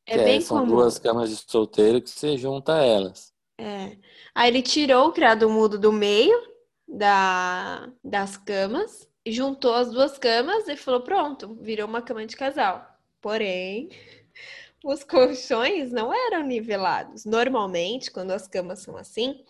É 0.08 0.18
que 0.18 0.24
bem 0.24 0.38
é, 0.38 0.42
são 0.42 0.60
comum. 0.60 0.78
duas 0.78 0.98
camas 0.98 1.30
de 1.30 1.36
solteiro 1.36 2.02
que 2.02 2.10
você 2.10 2.38
junta 2.38 2.78
elas. 2.78 3.34
É. 3.60 3.98
Aí 4.34 4.50
ele 4.50 4.62
tirou 4.62 5.10
o 5.10 5.12
criado 5.12 5.50
mudo 5.50 5.78
do 5.78 5.92
meio 5.92 6.42
da, 6.88 7.90
das 8.02 8.38
camas, 8.38 9.06
juntou 9.28 9.74
as 9.74 9.92
duas 9.92 10.18
camas 10.18 10.66
e 10.70 10.78
falou: 10.78 11.02
pronto, 11.02 11.56
virou 11.56 11.90
uma 11.90 12.02
cama 12.02 12.26
de 12.26 12.38
casal. 12.38 12.88
Porém, 13.20 13.90
os 14.82 15.04
colchões 15.04 15.92
não 15.92 16.14
eram 16.14 16.42
nivelados. 16.42 17.26
Normalmente, 17.26 18.10
quando 18.10 18.32
as 18.32 18.48
camas 18.48 18.80
são 18.80 18.96
assim, 18.96 19.44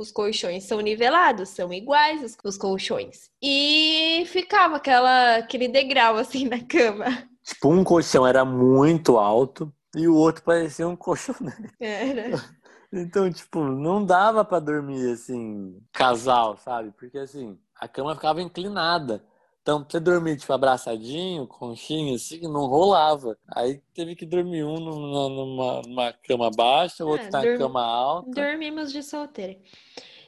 os 0.00 0.10
colchões 0.10 0.64
são 0.64 0.80
nivelados, 0.80 1.50
são 1.50 1.72
iguais 1.72 2.22
os, 2.22 2.36
os 2.42 2.56
colchões. 2.56 3.30
E 3.42 4.24
ficava 4.26 4.76
aquela, 4.76 5.36
aquele 5.36 5.68
degrau 5.68 6.16
assim 6.16 6.48
na 6.48 6.64
cama. 6.64 7.28
Tipo, 7.44 7.68
um 7.68 7.84
colchão 7.84 8.26
era 8.26 8.44
muito 8.44 9.18
alto 9.18 9.72
e 9.94 10.08
o 10.08 10.14
outro 10.14 10.42
parecia 10.42 10.88
um 10.88 10.96
colchão. 10.96 11.34
Era. 11.78 12.42
Então, 12.92 13.30
tipo, 13.30 13.62
não 13.62 14.04
dava 14.04 14.44
para 14.44 14.58
dormir 14.58 15.12
assim, 15.12 15.80
casal, 15.92 16.56
sabe? 16.56 16.92
Porque 16.98 17.18
assim, 17.18 17.58
a 17.76 17.86
cama 17.86 18.14
ficava 18.14 18.42
inclinada. 18.42 19.24
Então, 19.70 19.84
pra 19.84 19.92
você 19.92 20.00
dormir, 20.00 20.36
tipo, 20.36 20.52
abraçadinho, 20.52 21.46
conchinha, 21.46 22.16
assim, 22.16 22.40
não 22.42 22.66
rolava. 22.66 23.38
Aí 23.54 23.80
teve 23.94 24.16
que 24.16 24.26
dormir 24.26 24.64
um 24.64 24.80
numa, 24.80 25.28
numa, 25.28 25.82
numa 25.82 26.12
cama 26.12 26.50
baixa, 26.50 27.04
o 27.04 27.08
outro 27.08 27.28
é, 27.28 27.30
na 27.30 27.40
dormi... 27.40 27.58
cama 27.58 27.80
alta. 27.80 28.30
Dormimos 28.32 28.90
de 28.90 29.00
solteira. 29.00 29.56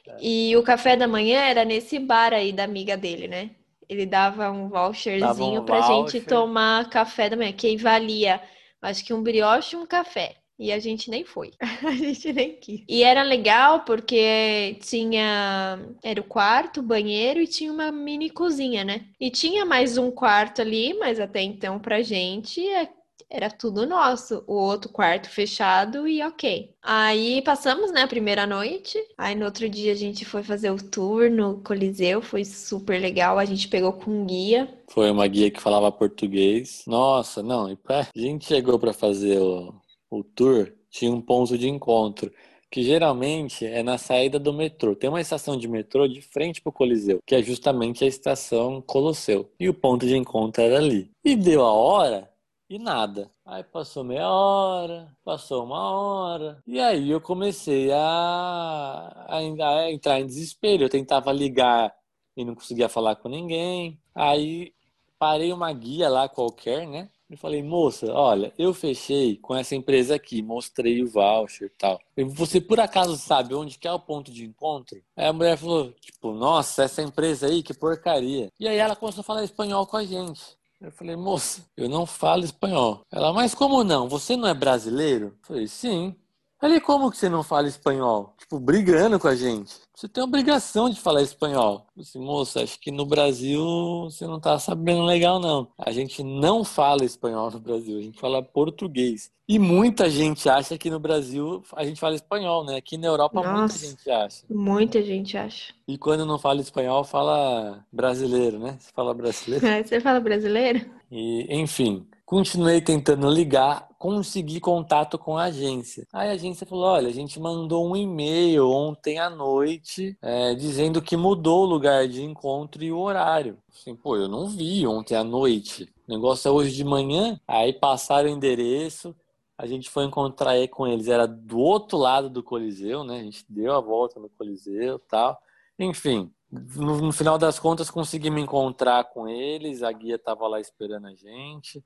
É. 0.07 0.15
E 0.21 0.55
o 0.55 0.63
café 0.63 0.95
da 0.95 1.09
manhã 1.09 1.41
era 1.41 1.65
nesse 1.65 1.99
bar 1.99 2.31
aí 2.31 2.53
da 2.53 2.63
amiga 2.63 2.95
dele, 2.95 3.27
né? 3.27 3.51
Ele 3.89 4.05
dava 4.05 4.49
um 4.49 4.69
voucherzinho 4.69 5.27
dava 5.27 5.43
um 5.43 5.65
pra 5.65 5.81
voucher. 5.81 6.21
gente 6.21 6.25
tomar 6.25 6.89
café 6.89 7.29
da 7.29 7.35
manhã, 7.35 7.51
que 7.51 7.75
valia, 7.75 8.41
acho 8.81 9.03
que 9.03 9.13
um 9.13 9.21
brioche 9.21 9.75
e 9.75 9.79
um 9.79 9.85
café. 9.85 10.37
E 10.57 10.71
a 10.71 10.79
gente 10.79 11.09
nem 11.09 11.23
foi. 11.23 11.51
a 11.83 11.91
gente 11.91 12.31
nem 12.31 12.55
quis. 12.55 12.83
E 12.87 13.03
era 13.03 13.23
legal 13.23 13.81
porque 13.81 14.77
tinha. 14.81 15.79
Era 16.03 16.21
o 16.21 16.25
quarto, 16.25 16.79
o 16.79 16.83
banheiro 16.83 17.39
e 17.39 17.47
tinha 17.47 17.71
uma 17.71 17.91
mini 17.91 18.29
cozinha, 18.29 18.83
né? 18.83 19.05
E 19.19 19.29
tinha 19.29 19.65
mais 19.65 19.97
um 19.97 20.11
quarto 20.11 20.61
ali, 20.61 20.93
mas 20.93 21.19
até 21.19 21.41
então 21.41 21.79
pra 21.79 22.01
gente 22.01 22.65
é, 22.67 22.87
era 23.29 23.49
tudo 23.49 23.87
nosso. 23.87 24.43
O 24.45 24.53
outro 24.53 24.91
quarto 24.91 25.27
fechado 25.27 26.07
e 26.07 26.21
ok. 26.21 26.71
Aí 26.83 27.41
passamos, 27.41 27.91
né, 27.91 28.03
a 28.03 28.07
primeira 28.07 28.45
noite. 28.45 28.97
Aí 29.17 29.33
no 29.33 29.45
outro 29.45 29.67
dia 29.67 29.91
a 29.91 29.95
gente 29.95 30.23
foi 30.23 30.43
fazer 30.43 30.69
o 30.69 30.77
tour 30.77 31.31
no 31.31 31.57
Coliseu. 31.63 32.21
Foi 32.21 32.45
super 32.45 33.01
legal. 33.01 33.39
A 33.39 33.45
gente 33.45 33.67
pegou 33.67 33.93
com 33.93 34.25
guia. 34.25 34.71
Foi 34.87 35.09
uma 35.09 35.27
guia 35.27 35.49
que 35.49 35.59
falava 35.59 35.91
português. 35.91 36.83
Nossa, 36.85 37.41
não. 37.41 37.71
E 37.71 37.77
a 37.89 38.07
gente 38.13 38.45
chegou 38.45 38.77
para 38.77 38.93
fazer 38.93 39.39
o 39.39 39.73
o 40.19 40.23
tour 40.23 40.73
tinha 40.89 41.11
um 41.11 41.21
ponto 41.21 41.57
de 41.57 41.67
encontro, 41.67 42.31
que 42.69 42.83
geralmente 42.83 43.65
é 43.65 43.83
na 43.83 43.97
saída 43.97 44.39
do 44.39 44.53
metrô. 44.53 44.95
Tem 44.95 45.09
uma 45.09 45.21
estação 45.21 45.57
de 45.57 45.67
metrô 45.67 46.07
de 46.07 46.21
frente 46.21 46.61
para 46.61 46.69
o 46.69 46.73
Coliseu, 46.73 47.19
que 47.25 47.35
é 47.35 47.41
justamente 47.41 48.03
a 48.03 48.07
estação 48.07 48.81
Colosseu. 48.81 49.51
E 49.59 49.69
o 49.69 49.73
ponto 49.73 50.05
de 50.05 50.15
encontro 50.15 50.63
era 50.63 50.77
ali. 50.77 51.11
E 51.23 51.35
deu 51.35 51.63
a 51.63 51.71
hora 51.71 52.33
e 52.69 52.79
nada. 52.79 53.29
Aí 53.45 53.63
passou 53.63 54.03
meia 54.03 54.27
hora, 54.29 55.15
passou 55.23 55.63
uma 55.63 55.91
hora. 55.91 56.63
E 56.65 56.79
aí 56.79 57.11
eu 57.11 57.21
comecei 57.21 57.91
a, 57.91 59.25
a, 59.29 59.91
entrar 59.91 60.19
em 60.19 60.25
desespero. 60.25 60.83
Eu 60.83 60.89
tentava 60.89 61.31
ligar 61.31 61.93
e 62.35 62.43
não 62.43 62.55
conseguia 62.55 62.89
falar 62.89 63.15
com 63.17 63.29
ninguém. 63.29 63.99
Aí 64.15 64.73
parei 65.19 65.53
uma 65.53 65.71
guia 65.71 66.09
lá 66.09 66.27
qualquer, 66.27 66.87
né? 66.87 67.09
Eu 67.33 67.37
falei, 67.37 67.63
moça, 67.63 68.13
olha, 68.13 68.53
eu 68.59 68.75
fechei 68.75 69.37
com 69.37 69.55
essa 69.55 69.73
empresa 69.73 70.13
aqui, 70.13 70.43
mostrei 70.43 71.01
o 71.01 71.09
voucher 71.09 71.65
e 71.65 71.69
tal. 71.79 71.99
Você 72.27 72.61
por 72.61 72.79
acaso 72.79 73.17
sabe 73.17 73.55
onde 73.55 73.79
que 73.79 73.87
é 73.87 73.91
o 73.91 73.99
ponto 73.99 74.31
de 74.31 74.45
encontro? 74.45 75.01
Aí 75.17 75.25
a 75.25 75.33
mulher 75.33 75.57
falou, 75.57 75.91
tipo, 75.93 76.31
nossa, 76.31 76.83
essa 76.83 77.01
empresa 77.01 77.47
aí, 77.47 77.63
que 77.63 77.73
porcaria. 77.73 78.49
E 78.59 78.67
aí 78.67 78.77
ela 78.77 78.95
começou 78.95 79.21
a 79.21 79.23
falar 79.23 79.43
espanhol 79.43 79.87
com 79.87 79.97
a 79.97 80.05
gente. 80.05 80.43
Eu 80.79 80.91
falei, 80.91 81.15
moça, 81.15 81.65
eu 81.75 81.89
não 81.89 82.05
falo 82.05 82.43
espanhol. 82.43 83.01
Ela, 83.11 83.33
mas 83.33 83.55
como 83.55 83.83
não? 83.83 84.07
Você 84.07 84.37
não 84.37 84.47
é 84.47 84.53
brasileiro? 84.53 85.25
Eu 85.25 85.33
falei, 85.41 85.67
sim. 85.67 86.15
Falei, 86.63 86.79
como 86.79 87.11
que 87.11 87.17
você 87.17 87.27
não 87.27 87.43
fala 87.43 87.67
espanhol? 87.67 88.33
Tipo, 88.39 88.57
brigando 88.57 89.19
com 89.19 89.27
a 89.27 89.35
gente. 89.35 89.81
Você 89.93 90.07
tem 90.07 90.23
obrigação 90.23 90.89
de 90.89 90.97
falar 90.97 91.21
espanhol. 91.21 91.85
Disse, 91.93 92.17
moça, 92.17 92.63
acho 92.63 92.79
que 92.79 92.89
no 92.89 93.05
Brasil 93.05 93.61
você 94.05 94.25
não 94.25 94.39
tá 94.39 94.57
sabendo 94.57 95.03
legal, 95.03 95.41
não. 95.41 95.67
A 95.77 95.91
gente 95.91 96.23
não 96.23 96.63
fala 96.63 97.03
espanhol 97.03 97.51
no 97.51 97.59
Brasil, 97.59 97.97
a 97.97 98.01
gente 98.01 98.17
fala 98.17 98.41
português. 98.41 99.29
E 99.45 99.59
muita 99.59 100.09
gente 100.09 100.47
acha 100.47 100.77
que 100.77 100.89
no 100.89 101.01
Brasil 101.01 101.61
a 101.75 101.83
gente 101.83 101.99
fala 101.99 102.15
espanhol, 102.15 102.63
né? 102.63 102.77
Aqui 102.77 102.97
na 102.97 103.07
Europa 103.07 103.41
Nossa, 103.41 103.57
muita 103.57 103.77
gente 103.77 104.09
acha. 104.09 104.45
Muita 104.49 105.03
gente 105.03 105.37
acha. 105.37 105.73
E 105.85 105.97
quando 105.97 106.25
não 106.25 106.39
fala 106.39 106.61
espanhol, 106.61 107.03
fala 107.03 107.85
brasileiro, 107.91 108.57
né? 108.57 108.77
Você 108.79 108.89
fala 108.93 109.13
brasileiro? 109.13 109.67
É, 109.67 109.83
você 109.83 109.99
fala 109.99 110.21
brasileiro? 110.21 110.89
E, 111.11 111.45
enfim, 111.53 112.07
continuei 112.33 112.81
tentando 112.81 113.29
ligar, 113.29 113.87
consegui 113.99 114.59
contato 114.59 115.19
com 115.19 115.37
a 115.37 115.43
agência. 115.43 116.07
Aí 116.11 116.29
a 116.29 116.33
agência 116.33 116.65
falou: 116.65 116.85
olha, 116.85 117.07
a 117.07 117.13
gente 117.13 117.39
mandou 117.39 117.87
um 117.87 117.95
e-mail 117.95 118.67
ontem 118.67 119.19
à 119.19 119.29
noite 119.29 120.17
é, 120.19 120.55
dizendo 120.55 120.99
que 120.99 121.15
mudou 121.15 121.61
o 121.61 121.67
lugar 121.67 122.07
de 122.07 122.23
encontro 122.23 122.83
e 122.83 122.91
o 122.91 122.97
horário. 122.97 123.59
Assim, 123.71 123.95
pô, 123.95 124.17
eu 124.17 124.27
não 124.27 124.47
vi 124.47 124.87
ontem 124.87 125.15
à 125.15 125.23
noite. 125.23 125.87
O 126.07 126.11
negócio 126.11 126.49
é 126.49 126.51
hoje 126.51 126.71
de 126.75 126.83
manhã. 126.83 127.39
Aí 127.47 127.71
passaram 127.71 128.27
o 128.27 128.33
endereço. 128.33 129.15
A 129.55 129.67
gente 129.67 129.87
foi 129.87 130.03
encontrar 130.03 130.51
aí 130.51 130.67
com 130.67 130.87
eles. 130.87 131.07
Era 131.07 131.27
do 131.27 131.59
outro 131.59 131.99
lado 131.99 132.31
do 132.31 132.41
Coliseu, 132.41 133.03
né? 133.03 133.19
A 133.19 133.23
gente 133.23 133.45
deu 133.47 133.75
a 133.75 133.79
volta 133.79 134.19
no 134.19 134.27
Coliseu 134.27 134.97
tal. 135.07 135.39
Enfim, 135.77 136.31
no, 136.51 136.99
no, 136.99 137.11
final 137.11 137.37
das 137.37 137.59
contas, 137.59 137.91
consegui 137.91 138.31
me 138.31 138.41
encontrar 138.41 139.03
com 139.03 139.27
eles. 139.27 139.83
A 139.83 139.91
guia 139.91 140.15
estava 140.15 140.47
lá 140.47 140.59
esperando 140.59 141.05
a 141.05 141.13
gente. 141.13 141.83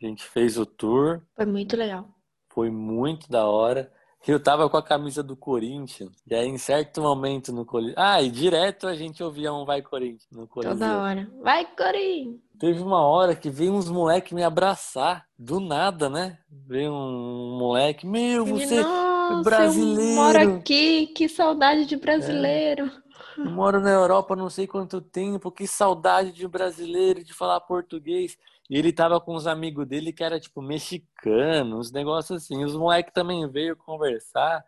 A 0.00 0.06
gente 0.06 0.24
fez 0.24 0.56
o 0.56 0.64
tour. 0.64 1.20
Foi 1.34 1.46
muito 1.46 1.76
legal. 1.76 2.08
Foi 2.48 2.70
muito 2.70 3.28
da 3.30 3.46
hora. 3.46 3.92
Eu 4.26 4.38
tava 4.38 4.68
com 4.68 4.76
a 4.76 4.82
camisa 4.82 5.22
do 5.22 5.36
Corinthians. 5.36 6.12
E 6.26 6.34
aí, 6.34 6.46
em 6.46 6.58
certo 6.58 7.00
momento 7.00 7.52
no 7.52 7.64
Coliseu. 7.64 7.94
Ah, 7.96 8.20
e 8.20 8.30
direto 8.30 8.86
a 8.86 8.94
gente 8.94 9.22
ouvia 9.22 9.52
um 9.52 9.64
Vai 9.64 9.80
Corinthians 9.80 10.26
no 10.30 10.46
Coliseu. 10.46 10.76
Toda 10.76 10.98
hora. 10.98 11.30
Vai 11.42 11.64
Corinthians! 11.64 12.40
Teve 12.58 12.82
uma 12.82 13.00
hora 13.00 13.34
que 13.34 13.48
veio 13.48 13.72
uns 13.72 13.88
moleques 13.88 14.32
me 14.32 14.42
abraçar. 14.42 15.24
Do 15.38 15.60
nada, 15.60 16.10
né? 16.10 16.38
Veio 16.50 16.92
um 16.92 17.56
moleque. 17.58 18.06
Meu, 18.06 18.44
você 18.44 18.82
Nossa, 18.82 19.40
é 19.40 19.44
brasileiro. 19.44 20.00
Eu 20.02 20.16
moro 20.16 20.58
aqui. 20.58 21.06
Que 21.08 21.28
saudade 21.28 21.86
de 21.86 21.96
brasileiro. 21.96 22.86
É. 22.86 23.40
Eu 23.40 23.50
moro 23.52 23.80
na 23.80 23.90
Europa 23.90 24.34
não 24.34 24.50
sei 24.50 24.66
quanto 24.66 25.00
tempo. 25.00 25.52
Que 25.52 25.66
saudade 25.66 26.32
de 26.32 26.46
brasileiro, 26.48 27.22
de 27.22 27.32
falar 27.32 27.60
português. 27.60 28.36
E 28.68 28.78
ele 28.78 28.92
tava 28.92 29.20
com 29.20 29.34
os 29.34 29.46
amigos 29.46 29.86
dele 29.86 30.12
que 30.12 30.22
era 30.22 30.38
tipo 30.38 30.60
mexicano, 30.60 31.78
uns 31.78 31.90
negócios 31.90 32.42
assim. 32.42 32.64
Os 32.64 32.76
moleques 32.76 33.12
também 33.12 33.48
veio 33.50 33.76
conversar. 33.76 34.64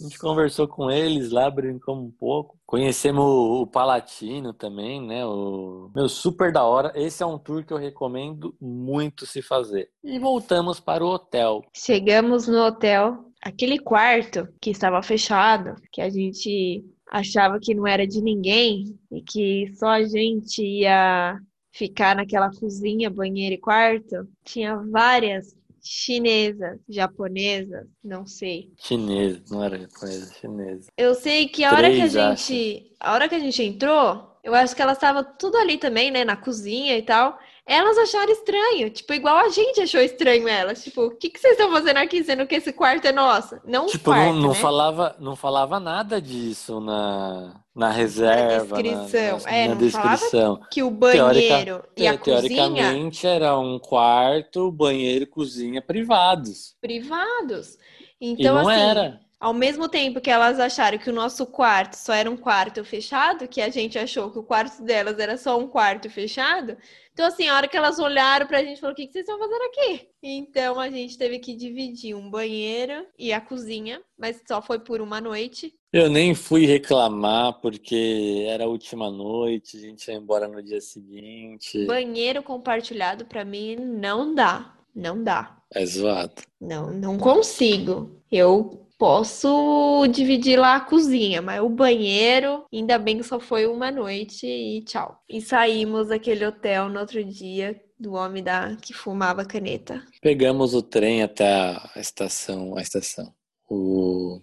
A 0.00 0.02
gente 0.02 0.18
conversou 0.18 0.66
com 0.66 0.90
eles 0.90 1.30
lá, 1.30 1.48
brincamos 1.48 2.04
um 2.04 2.10
pouco. 2.10 2.58
Conhecemos 2.66 3.24
o 3.24 3.64
Palatino 3.64 4.52
também, 4.52 5.00
né? 5.00 5.24
O 5.24 5.88
meu 5.94 6.08
super 6.08 6.50
da 6.50 6.64
hora. 6.64 6.92
Esse 6.96 7.22
é 7.22 7.26
um 7.26 7.38
tour 7.38 7.64
que 7.64 7.72
eu 7.72 7.78
recomendo 7.78 8.56
muito 8.60 9.24
se 9.24 9.40
fazer. 9.40 9.88
E 10.02 10.18
voltamos 10.18 10.80
para 10.80 11.04
o 11.04 11.08
hotel. 11.08 11.62
Chegamos 11.72 12.48
no 12.48 12.58
hotel, 12.66 13.24
aquele 13.40 13.78
quarto 13.78 14.48
que 14.60 14.70
estava 14.70 15.00
fechado, 15.00 15.80
que 15.92 16.00
a 16.00 16.10
gente 16.10 16.84
achava 17.08 17.60
que 17.60 17.72
não 17.72 17.86
era 17.86 18.04
de 18.04 18.20
ninguém 18.20 18.98
e 19.12 19.22
que 19.22 19.72
só 19.76 19.90
a 19.90 20.02
gente 20.02 20.60
ia 20.60 21.38
ficar 21.74 22.14
naquela 22.14 22.50
cozinha, 22.50 23.10
banheiro 23.10 23.56
e 23.56 23.58
quarto, 23.58 24.28
tinha 24.44 24.76
várias 24.76 25.56
chinesas, 25.82 26.78
japonesas, 26.88 27.84
não 28.02 28.24
sei. 28.26 28.70
Chinesa, 28.76 29.42
não 29.50 29.62
era 29.62 29.78
japonesa, 29.78 30.34
chinesa. 30.40 30.88
Eu 30.96 31.14
sei 31.14 31.48
que 31.48 31.64
a 31.64 31.72
hora 31.72 31.90
que 31.90 32.00
a 32.00 32.06
gente, 32.06 32.92
a 33.00 33.12
hora 33.12 33.28
que 33.28 33.34
a 33.34 33.40
gente 33.40 33.62
entrou, 33.62 34.38
eu 34.42 34.54
acho 34.54 34.74
que 34.74 34.80
elas 34.80 34.96
estavam 34.96 35.24
tudo 35.36 35.56
ali 35.58 35.76
também, 35.76 36.12
né, 36.12 36.24
na 36.24 36.36
cozinha 36.36 36.96
e 36.96 37.02
tal 37.02 37.38
elas 37.66 37.96
acharam 37.96 38.30
estranho, 38.30 38.90
tipo, 38.90 39.14
igual 39.14 39.38
a 39.38 39.48
gente 39.48 39.80
achou 39.80 40.00
estranho 40.00 40.46
elas. 40.46 40.84
Tipo, 40.84 41.06
o 41.06 41.16
que, 41.16 41.30
que 41.30 41.40
vocês 41.40 41.52
estão 41.52 41.72
fazendo 41.72 41.96
aqui, 41.96 42.22
sendo 42.22 42.46
que 42.46 42.56
esse 42.56 42.72
quarto 42.72 43.06
é 43.06 43.12
nosso? 43.12 43.58
Não 43.64 43.86
tipo, 43.86 44.04
quarto, 44.04 44.34
não, 44.34 44.40
não 44.40 44.48
né? 44.50 44.54
falava, 44.54 45.16
não 45.18 45.34
falava 45.34 45.80
nada 45.80 46.20
disso 46.20 46.78
na, 46.78 47.54
na 47.74 47.90
reserva, 47.90 48.76
na 48.76 48.82
descrição. 48.82 49.38
Na, 49.38 49.44
na, 49.44 49.56
é, 49.56 49.68
na 49.68 49.74
não 49.74 49.80
descrição. 49.80 50.60
que 50.70 50.82
o 50.82 50.90
banheiro 50.90 51.82
e 51.96 52.06
a 52.06 52.18
teoricamente 52.18 53.22
cozinha... 53.22 53.34
era 53.34 53.58
um 53.58 53.78
quarto, 53.78 54.70
banheiro 54.70 55.24
e 55.24 55.26
cozinha 55.26 55.80
privados. 55.80 56.76
Privados. 56.82 57.78
Então, 58.20 58.58
e 58.58 58.62
não 58.62 58.68
assim, 58.68 58.80
era. 58.80 59.24
Ao 59.40 59.52
mesmo 59.52 59.90
tempo 59.90 60.22
que 60.22 60.30
elas 60.30 60.58
acharam 60.58 60.96
que 60.96 61.10
o 61.10 61.12
nosso 61.12 61.44
quarto 61.44 61.94
só 61.94 62.14
era 62.14 62.30
um 62.30 62.36
quarto 62.36 62.82
fechado, 62.82 63.46
que 63.46 63.60
a 63.60 63.68
gente 63.68 63.98
achou 63.98 64.30
que 64.30 64.38
o 64.38 64.42
quarto 64.42 64.82
delas 64.82 65.18
era 65.18 65.36
só 65.36 65.58
um 65.58 65.66
quarto 65.66 66.08
fechado, 66.08 66.78
então, 67.14 67.26
assim, 67.26 67.46
a 67.46 67.54
hora 67.54 67.68
que 67.68 67.76
elas 67.76 68.00
olharam 68.00 68.44
pra 68.44 68.62
gente, 68.62 68.80
falou: 68.80 68.92
o 68.92 68.96
que, 68.96 69.06
que 69.06 69.12
vocês 69.12 69.24
estão 69.24 69.38
fazendo 69.38 69.62
aqui? 69.62 70.08
Então, 70.20 70.80
a 70.80 70.90
gente 70.90 71.16
teve 71.16 71.38
que 71.38 71.54
dividir 71.54 72.12
um 72.12 72.28
banheiro 72.28 73.06
e 73.16 73.32
a 73.32 73.40
cozinha, 73.40 74.02
mas 74.18 74.42
só 74.46 74.60
foi 74.60 74.80
por 74.80 75.00
uma 75.00 75.20
noite. 75.20 75.72
Eu 75.92 76.10
nem 76.10 76.34
fui 76.34 76.66
reclamar 76.66 77.60
porque 77.60 78.44
era 78.48 78.64
a 78.64 78.68
última 78.68 79.12
noite, 79.12 79.76
a 79.76 79.80
gente 79.80 80.08
ia 80.08 80.14
embora 80.14 80.48
no 80.48 80.60
dia 80.60 80.80
seguinte. 80.80 81.86
Banheiro 81.86 82.42
compartilhado 82.42 83.24
para 83.24 83.44
mim 83.44 83.76
não 83.76 84.34
dá, 84.34 84.76
não 84.94 85.22
dá. 85.22 85.56
É 85.74 85.84
zoado. 85.84 86.42
Não, 86.60 86.90
não 86.92 87.18
consigo. 87.18 88.22
Eu 88.30 88.86
posso 88.98 90.06
dividir 90.06 90.58
lá 90.58 90.76
a 90.76 90.80
cozinha, 90.80 91.42
mas 91.42 91.60
o 91.60 91.68
banheiro, 91.68 92.64
ainda 92.72 92.98
bem 92.98 93.18
que 93.18 93.24
só 93.24 93.40
foi 93.40 93.66
uma 93.66 93.90
noite 93.90 94.46
e 94.46 94.82
tchau. 94.82 95.20
E 95.28 95.40
saímos 95.40 96.08
daquele 96.08 96.46
hotel 96.46 96.88
no 96.88 97.00
outro 97.00 97.22
dia 97.24 97.80
do 97.98 98.12
homem 98.12 98.42
da 98.42 98.76
que 98.76 98.92
fumava 98.92 99.44
caneta. 99.44 100.02
Pegamos 100.20 100.74
o 100.74 100.82
trem 100.82 101.22
até 101.22 101.46
a 101.46 101.92
estação, 101.96 102.76
a 102.76 102.82
estação, 102.82 103.32
o 103.68 104.40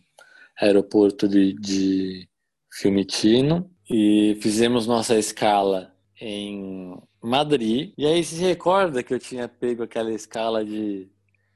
aeroporto 0.59 1.27
de, 1.27 1.53
de 1.53 2.29
Fiumicino 2.71 3.69
e 3.89 4.37
fizemos 4.41 4.87
nossa 4.87 5.17
escala 5.17 5.93
em 6.19 6.95
Madrid. 7.21 7.93
E 7.97 8.05
aí 8.05 8.23
se 8.23 8.35
recorda 8.35 9.03
que 9.03 9.13
eu 9.13 9.19
tinha 9.19 9.47
pego 9.47 9.83
aquela 9.83 10.11
escala 10.11 10.65
de 10.65 11.07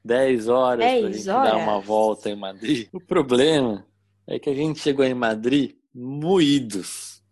10 0.04 0.48
horas 0.48 0.84
para 0.84 1.08
a 1.08 1.12
gente 1.12 1.28
horas. 1.28 1.52
dar 1.52 1.56
uma 1.56 1.80
volta 1.80 2.30
em 2.30 2.36
Madrid? 2.36 2.88
O 2.92 3.00
problema 3.00 3.84
é 4.26 4.38
que 4.38 4.48
a 4.48 4.54
gente 4.54 4.80
chegou 4.80 5.04
em 5.04 5.14
Madrid 5.14 5.74
moídos. 5.94 7.22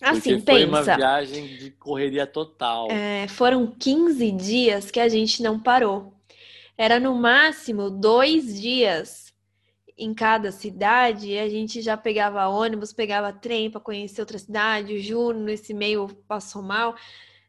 Assim, 0.00 0.40
foi 0.40 0.40
pensa. 0.40 0.66
uma 0.66 0.82
viagem 0.82 1.46
de 1.56 1.70
correria 1.72 2.26
total. 2.26 2.88
É, 2.90 3.26
foram 3.28 3.66
15 3.66 4.30
dias 4.32 4.90
que 4.90 5.00
a 5.00 5.08
gente 5.08 5.42
não 5.42 5.58
parou. 5.58 6.14
Era 6.76 7.00
no 7.00 7.14
máximo 7.16 7.90
dois 7.90 8.60
dias 8.60 9.34
em 9.96 10.14
cada 10.14 10.52
cidade. 10.52 11.30
E 11.32 11.38
a 11.38 11.48
gente 11.48 11.82
já 11.82 11.96
pegava 11.96 12.46
ônibus, 12.46 12.92
pegava 12.92 13.32
trem 13.32 13.68
para 13.68 13.80
conhecer 13.80 14.20
outra 14.20 14.38
cidade. 14.38 14.94
O 14.94 15.02
Juno, 15.02 15.40
nesse 15.40 15.74
meio, 15.74 16.08
passou 16.28 16.62
mal. 16.62 16.94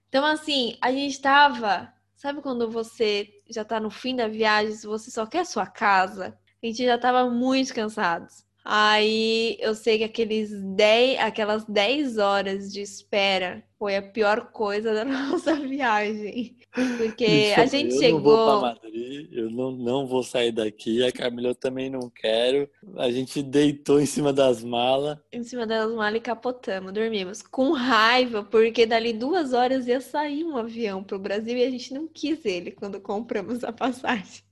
Então, 0.10 0.26
assim, 0.26 0.76
a 0.82 0.92
gente 0.92 1.12
estava. 1.14 1.94
Sabe 2.16 2.42
quando 2.42 2.70
você 2.70 3.30
já 3.50 3.62
está 3.62 3.80
no 3.80 3.90
fim 3.90 4.16
da 4.16 4.28
viagem, 4.28 4.76
você 4.76 5.10
só 5.10 5.26
quer 5.26 5.46
sua 5.46 5.66
casa? 5.66 6.38
A 6.62 6.66
gente 6.66 6.84
já 6.84 6.96
estava 6.96 7.30
muito 7.30 7.74
cansados. 7.74 8.44
Aí 8.66 9.58
eu 9.62 9.74
sei 9.74 10.00
que 10.00 10.04
aqueles 10.04 10.52
10, 10.76 11.20
aquelas 11.22 11.66
10 11.66 12.18
horas 12.18 12.72
de 12.74 12.82
espera 12.82 13.64
foi 13.78 13.96
a 13.96 14.02
pior 14.02 14.52
coisa 14.52 14.94
da 14.94 15.06
nossa 15.06 15.56
viagem. 15.56 16.58
Porque 16.72 17.54
a 17.58 17.66
gente 17.66 17.96
eu 17.96 18.00
chegou. 18.00 18.32
Eu 18.32 18.38
não 18.38 18.60
vou 18.60 18.60
para 18.60 18.74
Madrid, 18.74 19.30
eu 19.32 19.50
não, 19.50 19.72
não 19.72 20.08
vou 20.08 20.24
sair 20.24 20.52
daqui. 20.52 21.04
A 21.04 21.12
Camila 21.12 21.50
eu 21.50 21.56
também 21.56 21.90
não 21.90 22.10
quero. 22.10 22.70
A 22.98 23.10
gente 23.12 23.42
deitou 23.42 24.00
em 24.00 24.06
cima 24.06 24.32
das 24.32 24.64
malas. 24.64 25.18
Em 25.32 25.44
cima 25.44 25.66
das 25.66 25.92
malas 25.92 26.18
e 26.18 26.22
capotamos, 26.22 26.94
dormimos. 26.94 27.42
Com 27.42 27.72
raiva, 27.72 28.44
porque 28.44 28.86
dali 28.86 29.14
duas 29.14 29.54
horas 29.54 29.88
ia 29.88 30.00
sair 30.00 30.44
um 30.44 30.58
avião 30.58 31.04
para 31.04 31.18
o 31.18 31.20
Brasil 31.20 31.58
e 31.58 31.64
a 31.64 31.70
gente 31.70 31.94
não 31.94 32.08
quis 32.08 32.46
ele 32.46 32.72
quando 32.72 33.02
compramos 33.02 33.64
a 33.64 33.72
passagem. 33.74 34.44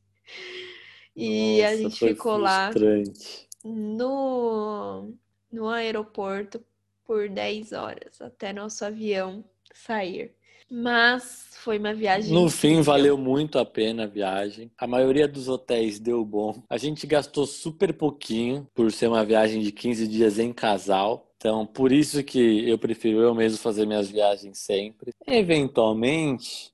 E 1.16 1.62
Nossa, 1.62 1.74
a 1.74 1.78
gente 1.78 2.00
ficou 2.00 2.40
frustrante. 2.40 3.48
lá 3.64 3.70
no, 3.70 5.14
no 5.52 5.68
aeroporto 5.68 6.64
por 7.04 7.30
10 7.30 7.72
horas 7.72 8.22
até 8.22 8.54
nosso 8.54 8.84
avião 8.86 9.44
sair. 9.74 10.36
Mas 10.70 11.48
foi 11.64 11.78
uma 11.78 11.94
viagem. 11.94 12.34
No 12.34 12.50
fim, 12.50 12.82
valeu 12.82 13.18
muito 13.18 13.60
a 13.60 13.66
pena 13.66 14.04
a 14.04 14.08
viagem. 14.08 14.72
A 14.78 14.88
maioria 14.88 15.28
dos 15.28 15.48
hotéis 15.48 16.00
deu 16.00 16.24
bom. 16.24 16.64
A 16.70 16.78
gente 16.78 17.06
gastou 17.06 17.46
super 17.46 17.94
pouquinho 17.94 18.68
por 18.74 18.92
ser 18.92 19.08
uma 19.08 19.24
viagem 19.26 19.62
de 19.62 19.72
15 19.72 20.08
dias 20.08 20.40
em 20.40 20.54
casal. 20.54 21.28
Então, 21.38 21.66
por 21.66 21.92
isso 21.92 22.24
que 22.24 22.68
eu 22.68 22.78
prefiro 22.78 23.20
eu 23.20 23.36
mesmo 23.36 23.58
fazer 23.58 23.86
minhas 23.86 24.10
viagens 24.10 24.58
sempre. 24.58 25.14
Eventualmente, 25.26 26.72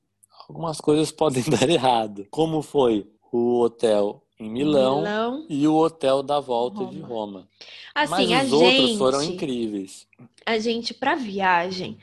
algumas 0.48 0.80
coisas 0.80 1.12
podem 1.12 1.44
dar 1.44 1.70
errado. 1.70 2.28
Como 2.30 2.62
foi 2.62 3.08
o 3.32 3.60
hotel 3.60 4.24
em 4.40 4.50
Milão, 4.50 4.98
Milão, 4.98 5.46
e 5.50 5.68
o 5.68 5.76
hotel 5.76 6.22
da 6.22 6.40
volta 6.40 6.80
Roma. 6.80 6.92
de 6.92 7.00
Roma. 7.00 7.48
Assim, 7.96 8.28
Mas 8.28 8.48
os 8.48 8.54
outros 8.54 8.90
gente, 8.90 8.98
foram 8.98 9.24
incríveis. 9.24 10.08
A 10.46 10.58
gente, 10.58 10.94
para 10.94 11.16
viagem, 11.16 11.98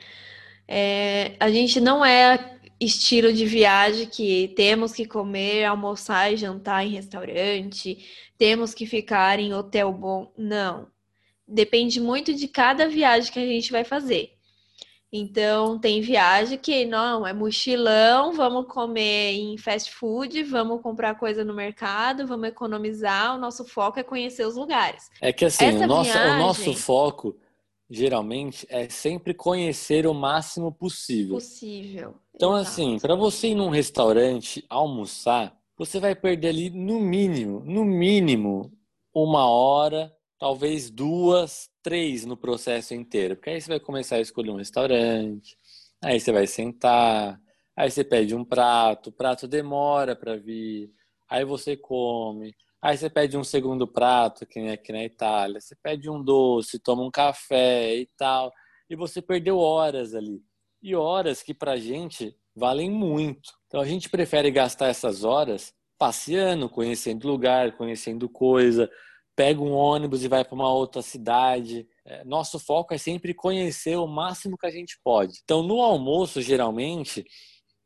é, 0.72 1.34
a 1.40 1.50
gente 1.50 1.80
não 1.80 2.04
é 2.04 2.58
estilo 2.78 3.32
de 3.32 3.44
viagem 3.44 4.06
que 4.06 4.52
temos 4.54 4.92
que 4.92 5.04
comer, 5.04 5.64
almoçar 5.64 6.32
e 6.32 6.36
jantar 6.36 6.86
em 6.86 6.90
restaurante, 6.90 7.98
temos 8.38 8.72
que 8.72 8.86
ficar 8.86 9.40
em 9.40 9.52
hotel 9.52 9.92
bom. 9.92 10.32
Não. 10.38 10.86
Depende 11.46 12.00
muito 12.00 12.32
de 12.32 12.46
cada 12.46 12.88
viagem 12.88 13.32
que 13.32 13.40
a 13.40 13.46
gente 13.46 13.72
vai 13.72 13.82
fazer. 13.82 14.32
Então, 15.12 15.76
tem 15.76 16.00
viagem 16.00 16.56
que 16.56 16.84
não, 16.84 17.26
é 17.26 17.32
mochilão, 17.32 18.32
vamos 18.32 18.72
comer 18.72 19.32
em 19.32 19.58
fast 19.58 19.92
food, 19.92 20.44
vamos 20.44 20.80
comprar 20.80 21.16
coisa 21.16 21.44
no 21.44 21.52
mercado, 21.52 22.28
vamos 22.28 22.48
economizar. 22.48 23.34
O 23.34 23.40
nosso 23.40 23.64
foco 23.64 23.98
é 23.98 24.04
conhecer 24.04 24.46
os 24.46 24.54
lugares. 24.54 25.10
É 25.20 25.32
que 25.32 25.44
assim, 25.44 25.78
o 25.78 25.86
nosso, 25.88 26.12
viagem... 26.12 26.36
o 26.36 26.38
nosso 26.38 26.74
foco 26.74 27.36
geralmente 27.90 28.64
é 28.70 28.88
sempre 28.88 29.34
conhecer 29.34 30.06
o 30.06 30.14
máximo 30.14 30.72
possível. 30.72 31.34
Possível. 31.34 32.14
Então, 32.34 32.56
Exato. 32.56 32.68
assim, 32.68 32.98
para 32.98 33.16
você 33.16 33.48
ir 33.48 33.54
num 33.56 33.68
restaurante 33.68 34.64
almoçar, 34.68 35.58
você 35.76 35.98
vai 35.98 36.14
perder 36.14 36.48
ali 36.48 36.70
no 36.70 37.00
mínimo, 37.00 37.60
no 37.64 37.84
mínimo, 37.84 38.72
uma 39.12 39.46
hora, 39.48 40.14
talvez 40.38 40.88
duas, 40.90 41.68
três 41.82 42.24
no 42.24 42.36
processo 42.36 42.94
inteiro. 42.94 43.34
Porque 43.34 43.50
aí 43.50 43.60
você 43.60 43.68
vai 43.68 43.80
começar 43.80 44.16
a 44.16 44.20
escolher 44.20 44.50
um 44.50 44.56
restaurante, 44.56 45.58
aí 46.00 46.20
você 46.20 46.30
vai 46.30 46.46
sentar, 46.46 47.40
aí 47.76 47.90
você 47.90 48.04
pede 48.04 48.34
um 48.34 48.44
prato, 48.44 49.10
o 49.10 49.12
prato 49.12 49.48
demora 49.48 50.14
para 50.14 50.36
vir, 50.36 50.92
aí 51.28 51.44
você 51.44 51.76
come, 51.76 52.54
aí 52.82 52.96
você 52.96 53.10
pede 53.10 53.36
um 53.36 53.44
segundo 53.44 53.86
prato, 53.86 54.46
que 54.46 54.60
nem 54.60 54.70
aqui 54.70 54.92
na 54.92 55.04
Itália, 55.04 55.60
você 55.60 55.76
pede 55.76 56.08
um 56.08 56.22
doce, 56.22 56.78
toma 56.78 57.02
um 57.02 57.10
café 57.10 57.94
e 57.96 58.06
tal, 58.16 58.52
e 58.88 58.96
você 58.96 59.20
perdeu 59.20 59.58
horas 59.58 60.14
ali. 60.14 60.42
E 60.82 60.94
horas 60.94 61.42
que 61.42 61.52
pra 61.52 61.76
gente 61.76 62.34
valem 62.54 62.90
muito. 62.90 63.52
Então 63.66 63.80
a 63.80 63.84
gente 63.84 64.08
prefere 64.08 64.50
gastar 64.50 64.88
essas 64.88 65.24
horas 65.24 65.72
passeando, 65.98 66.68
conhecendo 66.68 67.28
lugar, 67.28 67.76
conhecendo 67.76 68.28
coisa, 68.28 68.90
pega 69.36 69.60
um 69.60 69.72
ônibus 69.72 70.24
e 70.24 70.28
vai 70.28 70.44
para 70.44 70.54
uma 70.54 70.72
outra 70.72 71.02
cidade. 71.02 71.86
É, 72.04 72.24
nosso 72.24 72.58
foco 72.58 72.94
é 72.94 72.98
sempre 72.98 73.34
conhecer 73.34 73.96
o 73.96 74.06
máximo 74.06 74.56
que 74.56 74.66
a 74.66 74.70
gente 74.70 74.98
pode. 75.04 75.40
Então, 75.44 75.62
no 75.62 75.80
almoço, 75.80 76.40
geralmente, 76.40 77.24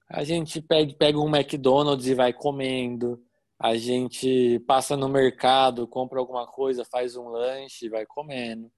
a 0.08 0.24
gente 0.24 0.60
pega, 0.60 0.94
pega 0.94 1.18
um 1.18 1.28
McDonald's 1.28 2.06
e 2.06 2.14
vai 2.14 2.32
comendo. 2.32 3.20
A 3.58 3.76
gente 3.76 4.58
passa 4.66 4.96
no 4.96 5.08
mercado, 5.08 5.86
compra 5.86 6.18
alguma 6.18 6.46
coisa, 6.46 6.84
faz 6.84 7.16
um 7.16 7.28
lanche 7.28 7.88
vai 7.88 8.04
comendo. 8.04 8.70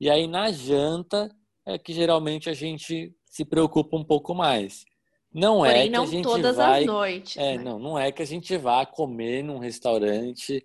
E 0.00 0.10
aí, 0.10 0.26
na 0.26 0.50
janta, 0.50 1.30
é 1.66 1.78
que 1.78 1.92
geralmente 1.92 2.50
a 2.50 2.54
gente 2.54 3.14
se 3.24 3.44
preocupa 3.44 3.96
um 3.96 4.04
pouco 4.04 4.34
mais. 4.34 4.84
Não 5.32 5.64
é 5.64 5.70
Porém, 5.70 5.82
é 5.82 5.84
que 5.84 5.90
não 5.90 6.02
a 6.04 6.06
gente 6.06 6.24
todas 6.24 6.56
vai... 6.56 6.80
as 6.80 6.86
noites. 6.86 7.36
É, 7.36 7.56
né? 7.56 7.64
não, 7.64 7.78
não 7.78 7.98
é 7.98 8.12
que 8.12 8.22
a 8.22 8.26
gente 8.26 8.56
vá 8.56 8.86
comer 8.86 9.42
num 9.42 9.58
restaurante. 9.58 10.64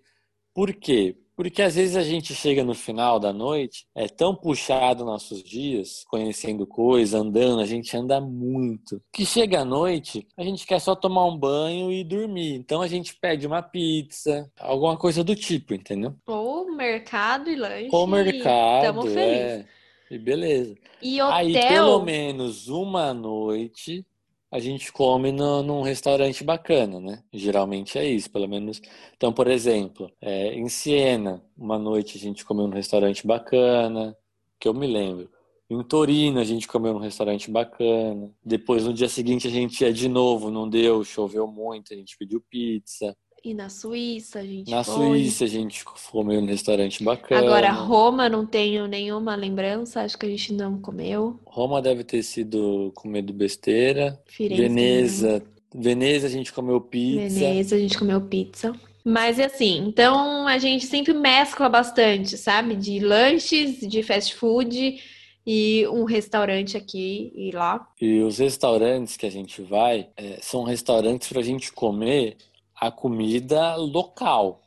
Por 0.54 0.72
quê? 0.74 1.16
Porque 1.40 1.62
às 1.62 1.74
vezes 1.74 1.96
a 1.96 2.02
gente 2.02 2.34
chega 2.34 2.62
no 2.62 2.74
final 2.74 3.18
da 3.18 3.32
noite, 3.32 3.86
é 3.94 4.06
tão 4.06 4.34
puxado 4.34 5.06
nossos 5.06 5.42
dias, 5.42 6.04
conhecendo 6.06 6.66
coisa, 6.66 7.16
andando, 7.16 7.62
a 7.62 7.64
gente 7.64 7.96
anda 7.96 8.20
muito, 8.20 9.00
que 9.10 9.24
chega 9.24 9.60
à 9.60 9.64
noite, 9.64 10.28
a 10.36 10.44
gente 10.44 10.66
quer 10.66 10.78
só 10.78 10.94
tomar 10.94 11.24
um 11.24 11.38
banho 11.38 11.90
e 11.90 12.04
dormir. 12.04 12.56
Então 12.56 12.82
a 12.82 12.86
gente 12.86 13.16
pede 13.18 13.46
uma 13.46 13.62
pizza, 13.62 14.52
alguma 14.60 14.98
coisa 14.98 15.24
do 15.24 15.34
tipo, 15.34 15.72
entendeu? 15.72 16.14
Ou 16.26 16.76
mercado 16.76 17.48
e 17.48 17.56
lanche. 17.56 17.88
Ou 17.90 18.06
mercado, 18.06 18.82
tamo 18.82 19.02
feliz. 19.04 19.16
É, 19.16 19.66
e 20.10 20.18
beleza. 20.18 20.76
E 21.00 21.22
hotel... 21.22 21.34
Aí 21.34 21.52
pelo 21.54 22.02
menos 22.02 22.68
uma 22.68 23.14
noite 23.14 24.04
a 24.50 24.58
gente 24.58 24.92
come 24.92 25.30
no, 25.30 25.62
num 25.62 25.82
restaurante 25.82 26.42
bacana, 26.42 26.98
né? 26.98 27.22
Geralmente 27.32 27.98
é 27.98 28.04
isso, 28.04 28.30
pelo 28.30 28.48
menos. 28.48 28.80
Então, 29.16 29.32
por 29.32 29.46
exemplo, 29.46 30.10
é, 30.20 30.54
em 30.54 30.68
Siena, 30.68 31.42
uma 31.56 31.78
noite 31.78 32.18
a 32.18 32.20
gente 32.20 32.44
comeu 32.44 32.66
num 32.66 32.74
restaurante 32.74 33.26
bacana, 33.26 34.16
que 34.58 34.66
eu 34.66 34.74
me 34.74 34.86
lembro. 34.86 35.30
Em 35.70 35.82
Torino 35.84 36.40
a 36.40 36.44
gente 36.44 36.66
comeu 36.66 36.92
num 36.92 36.98
restaurante 36.98 37.48
bacana. 37.48 38.28
Depois 38.44 38.84
no 38.84 38.92
dia 38.92 39.08
seguinte 39.08 39.46
a 39.46 39.50
gente 39.50 39.82
ia 39.82 39.92
de 39.92 40.08
novo, 40.08 40.50
não 40.50 40.68
deu, 40.68 41.04
choveu 41.04 41.46
muito, 41.46 41.94
a 41.94 41.96
gente 41.96 42.16
pediu 42.18 42.40
pizza. 42.50 43.16
E 43.42 43.54
na 43.54 43.68
Suíça 43.68 44.40
a 44.40 44.44
gente 44.44 44.70
Na 44.70 44.84
foi. 44.84 44.94
Suíça 44.94 45.44
a 45.44 45.48
gente 45.48 45.84
comeu 45.84 46.40
num 46.40 46.46
restaurante 46.46 47.02
bacana. 47.02 47.40
Agora, 47.40 47.70
Roma 47.70 48.28
não 48.28 48.44
tenho 48.44 48.86
nenhuma 48.86 49.34
lembrança, 49.34 50.02
acho 50.02 50.18
que 50.18 50.26
a 50.26 50.28
gente 50.28 50.52
não 50.52 50.78
comeu. 50.80 51.40
Roma 51.46 51.80
deve 51.80 52.04
ter 52.04 52.22
sido 52.22 52.92
comendo 52.94 53.32
besteira. 53.32 54.20
Firenze 54.26 54.62
Veneza. 54.62 55.42
Veneza 55.74 56.26
a 56.26 56.30
gente 56.30 56.52
comeu 56.52 56.80
pizza. 56.80 57.34
Veneza 57.34 57.76
a 57.76 57.78
gente 57.78 57.96
comeu 57.96 58.20
pizza. 58.20 58.74
Mas 59.04 59.38
é 59.38 59.44
assim, 59.46 59.78
então 59.86 60.46
a 60.46 60.58
gente 60.58 60.84
sempre 60.84 61.14
mescla 61.14 61.68
bastante, 61.68 62.36
sabe? 62.36 62.76
De 62.76 62.98
lanches, 62.98 63.80
de 63.80 64.02
fast 64.02 64.34
food 64.34 65.00
e 65.46 65.86
um 65.88 66.04
restaurante 66.04 66.76
aqui 66.76 67.32
e 67.34 67.50
lá. 67.50 67.88
E 68.00 68.20
os 68.20 68.38
restaurantes 68.38 69.16
que 69.16 69.24
a 69.24 69.30
gente 69.30 69.62
vai 69.62 70.08
é, 70.16 70.38
são 70.42 70.64
restaurantes 70.64 71.28
para 71.28 71.40
a 71.40 71.44
gente 71.44 71.72
comer 71.72 72.36
a 72.80 72.90
comida 72.90 73.76
local. 73.76 74.62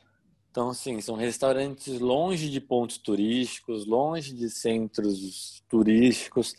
Então, 0.48 0.70
assim, 0.70 1.00
são 1.00 1.16
restaurantes 1.16 1.98
longe 1.98 2.48
de 2.48 2.60
pontos 2.60 2.96
turísticos, 2.96 3.84
longe 3.84 4.32
de 4.32 4.48
centros 4.48 5.64
turísticos. 5.68 6.54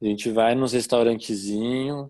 A 0.00 0.04
gente 0.04 0.30
vai 0.30 0.54
nos 0.54 0.72
restaurantezinho 0.72 2.08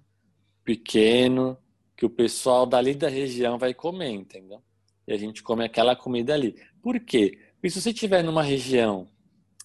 pequeno 0.62 1.56
que 1.96 2.04
o 2.04 2.10
pessoal 2.10 2.66
dali 2.66 2.94
da 2.94 3.08
região 3.08 3.56
vai 3.56 3.72
comer, 3.72 4.10
entendeu? 4.10 4.62
E 5.08 5.12
a 5.12 5.16
gente 5.16 5.42
come 5.42 5.64
aquela 5.64 5.96
comida 5.96 6.34
ali. 6.34 6.54
Por 6.82 7.00
quê? 7.00 7.38
Porque 7.54 7.70
se 7.70 7.80
você 7.80 7.90
estiver 7.90 8.22
numa 8.22 8.42
região, 8.42 9.08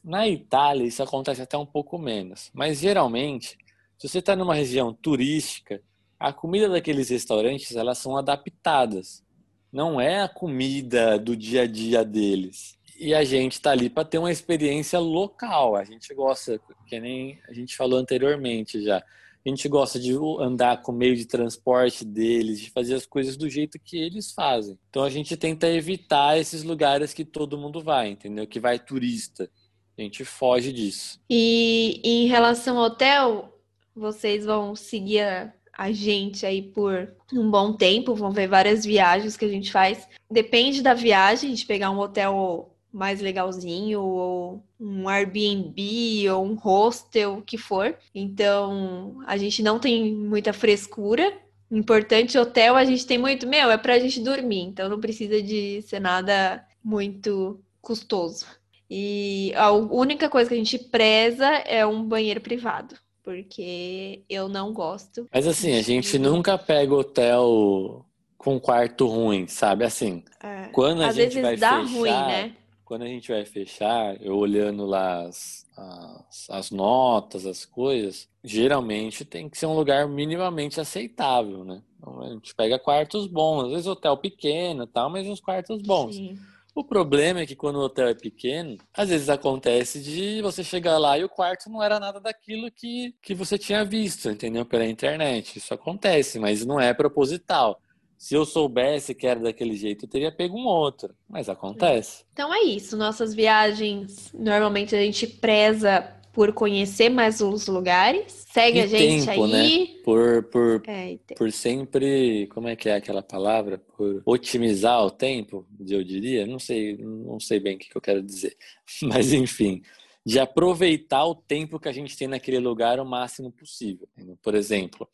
na 0.02 0.26
Itália 0.26 0.86
isso 0.86 1.04
acontece 1.04 1.42
até 1.42 1.58
um 1.58 1.66
pouco 1.66 1.98
menos, 1.98 2.50
mas 2.54 2.80
geralmente, 2.80 3.58
se 3.98 4.08
você 4.08 4.20
está 4.20 4.38
numa 4.38 4.56
região 4.56 4.94
turística, 4.94 5.82
a 6.20 6.34
comida 6.34 6.70
daqueles 6.70 7.10
restaurantes 7.10 7.76
elas 7.76 7.98
são 7.98 8.18
adaptadas 8.18 9.24
não 9.72 10.00
é 10.00 10.22
a 10.22 10.30
comida 10.30 11.20
do 11.20 11.36
dia 11.36 11.64
a 11.64 11.68
dia 11.68 12.04
deles. 12.04 12.78
E 13.00 13.14
a 13.14 13.24
gente 13.24 13.54
está 13.54 13.72
ali 13.72 13.90
para 13.90 14.06
ter 14.06 14.18
uma 14.18 14.32
experiência 14.32 14.98
local. 14.98 15.76
A 15.76 15.84
gente 15.84 16.14
gosta, 16.16 16.60
que 16.88 17.00
nem 17.00 17.40
a 17.48 17.54
gente 17.54 17.76
falou 17.76 18.00
anteriormente 18.00 18.82
já. 18.82 18.98
A 18.98 19.50
gente 19.50 19.70
gosta 19.70 20.00
de 20.00 20.14
andar 20.40 20.82
com 20.82 20.92
o 20.92 20.96
meio 20.96 21.16
de 21.16 21.26
transporte 21.26 22.04
deles, 22.04 22.60
de 22.60 22.72
fazer 22.72 22.96
as 22.96 23.06
coisas 23.06 23.38
do 23.38 23.50
jeito 23.50 23.80
que 23.80 23.98
eles 23.98 24.32
fazem. 24.32 24.78
Então 24.90 25.04
a 25.04 25.10
gente 25.10 25.38
tenta 25.38 25.70
evitar 25.70 26.38
esses 26.40 26.64
lugares 26.64 27.14
que 27.14 27.24
todo 27.24 27.58
mundo 27.58 27.82
vai, 27.82 28.10
entendeu? 28.10 28.48
Que 28.48 28.60
vai 28.60 28.80
turista. 28.80 29.50
A 29.98 30.02
gente 30.02 30.26
foge 30.26 30.74
disso. 30.74 31.20
E 31.30 32.02
em 32.04 32.28
relação 32.28 32.78
ao 32.78 32.86
hotel, 32.86 33.62
vocês 33.96 34.44
vão 34.44 34.76
seguir 34.76 35.22
a 35.22 35.54
gente 35.92 36.46
aí 36.46 36.62
por 36.62 37.14
um 37.32 37.50
bom 37.50 37.72
tempo, 37.74 38.16
vão 38.16 38.32
ver 38.32 38.48
várias 38.48 38.84
viagens 38.84 39.38
que 39.38 39.46
a 39.46 39.50
gente 39.50 39.72
faz. 39.72 40.08
Depende 40.30 40.82
da 40.82 40.94
viagem, 40.94 41.54
de 41.54 41.66
pegar 41.66 41.92
um 41.92 42.00
hotel 42.00 42.74
mais 42.92 43.22
legalzinho, 43.22 44.02
ou 44.02 44.64
um 44.80 45.08
Airbnb, 45.08 46.30
ou 46.32 46.44
um 46.46 46.56
hostel, 46.56 47.38
o 47.38 47.42
que 47.44 47.58
for. 47.58 47.96
Então, 48.14 49.22
a 49.28 49.38
gente 49.38 49.62
não 49.62 49.78
tem 49.78 50.14
muita 50.14 50.52
frescura. 50.52 51.32
Importante, 51.70 52.38
hotel 52.38 52.76
a 52.76 52.84
gente 52.84 53.06
tem 53.06 53.18
muito, 53.18 53.46
meu, 53.46 53.70
é 53.70 53.78
pra 53.78 54.00
gente 54.00 54.22
dormir, 54.22 54.62
então 54.62 54.90
não 54.90 55.00
precisa 55.00 55.42
de 55.42 55.82
ser 55.84 56.00
nada 56.00 56.66
muito 56.84 57.62
custoso. 57.82 58.46
E 58.90 59.54
a 59.56 59.72
única 59.72 60.30
coisa 60.30 60.50
que 60.50 60.56
a 60.56 60.58
gente 60.58 60.80
preza 60.80 61.46
é 61.46 61.86
um 61.86 62.04
banheiro 62.04 62.40
privado 62.40 62.96
porque 63.28 64.24
eu 64.30 64.48
não 64.48 64.72
gosto. 64.72 65.28
Mas 65.34 65.46
assim, 65.46 65.74
a 65.74 65.82
gente 65.82 66.18
nunca 66.18 66.58
pega 66.58 66.96
hotel 66.96 68.06
com 68.38 68.58
quarto 68.58 69.06
ruim, 69.06 69.50
sabe? 69.50 69.84
Assim, 69.84 70.24
é. 70.42 70.70
quando 70.70 71.02
a 71.04 71.08
Às 71.08 71.16
gente 71.18 71.42
vai 71.42 71.58
fechar, 71.58 71.86
ruim, 71.86 72.10
né? 72.10 72.56
quando 72.86 73.02
a 73.02 73.08
gente 73.08 73.30
vai 73.30 73.44
fechar, 73.44 74.16
eu 74.22 74.38
olhando 74.38 74.86
lá 74.86 75.24
as, 75.24 75.66
as, 75.76 76.50
as, 76.50 76.72
notas, 76.72 77.46
as 77.46 77.66
coisas, 77.66 78.30
geralmente 78.42 79.26
tem 79.26 79.50
que 79.50 79.58
ser 79.58 79.66
um 79.66 79.76
lugar 79.76 80.08
minimamente 80.08 80.80
aceitável, 80.80 81.66
né? 81.66 81.82
Então, 81.98 82.24
a 82.24 82.30
gente 82.30 82.56
pega 82.56 82.80
quartos 82.80 83.28
bons, 83.28 83.66
às 83.66 83.72
vezes 83.72 83.88
hotel 83.88 84.16
pequeno 84.16 84.86
e 84.86 84.88
tal, 84.88 85.10
mas 85.10 85.28
uns 85.28 85.42
quartos 85.42 85.82
bons. 85.82 86.16
Sim. 86.16 86.40
O 86.78 86.84
problema 86.84 87.40
é 87.40 87.46
que 87.48 87.56
quando 87.56 87.78
o 87.78 87.82
hotel 87.82 88.08
é 88.08 88.14
pequeno, 88.14 88.78
às 88.94 89.10
vezes 89.10 89.30
acontece 89.30 90.00
de 90.00 90.44
você 90.44 90.64
chegar 90.64 91.00
lá 91.00 91.18
e 91.18 91.24
o 91.24 91.30
quarto 91.30 91.72
não 91.72 91.82
era 91.82 92.00
nada 92.00 92.20
daquilo 92.20 92.70
que, 92.70 93.16
que 93.20 93.34
você 93.34 93.58
tinha 93.58 93.84
visto, 93.84 94.30
entendeu? 94.30 94.64
Pela 94.64 94.86
internet. 94.86 95.58
Isso 95.58 95.74
acontece, 95.74 96.38
mas 96.38 96.64
não 96.64 96.80
é 96.80 96.94
proposital. 96.94 97.82
Se 98.16 98.36
eu 98.36 98.46
soubesse 98.46 99.16
que 99.16 99.26
era 99.26 99.40
daquele 99.40 99.76
jeito, 99.76 100.06
eu 100.06 100.10
teria 100.10 100.32
pego 100.32 100.56
um 100.56 100.68
outro. 100.68 101.16
Mas 101.28 101.50
acontece. 101.50 102.24
Então 102.32 102.54
é 102.54 102.62
isso. 102.62 102.96
Nossas 102.96 103.34
viagens, 103.34 104.32
normalmente 104.32 104.96
a 104.96 105.02
gente 105.02 105.26
preza 105.26 106.16
por 106.38 106.54
conhecer 106.54 107.10
mais 107.10 107.42
os 107.42 107.66
lugares. 107.66 108.46
Segue 108.54 108.78
e 108.78 108.82
a 108.82 108.86
gente 108.86 109.26
tempo, 109.26 109.44
aí. 109.44 109.80
Né? 109.80 110.02
Por, 110.04 110.44
por, 110.44 110.84
é, 110.86 111.18
por 111.36 111.52
sempre. 111.52 112.46
Como 112.54 112.68
é 112.68 112.76
que 112.76 112.88
é 112.88 112.94
aquela 112.94 113.24
palavra? 113.24 113.80
Por 113.80 114.22
otimizar 114.24 115.04
o 115.04 115.10
tempo, 115.10 115.68
eu 115.90 116.04
diria. 116.04 116.46
Não 116.46 116.60
sei, 116.60 116.96
não 116.98 117.40
sei 117.40 117.60
bem 117.60 117.76
o 117.76 117.80
que 117.80 117.90
eu 117.92 118.00
quero 118.00 118.22
dizer. 118.22 118.56
Mas 119.02 119.34
enfim. 119.34 119.82
De 120.24 120.40
aproveitar 120.40 121.26
o 121.26 121.34
tempo 121.34 121.80
que 121.80 121.90
a 121.90 121.92
gente 121.92 122.16
tem 122.16 122.28
naquele 122.28 122.60
lugar 122.60 123.00
o 123.00 123.06
máximo 123.06 123.52
possível. 123.52 124.08
Por 124.44 124.54
exemplo, 124.54 125.10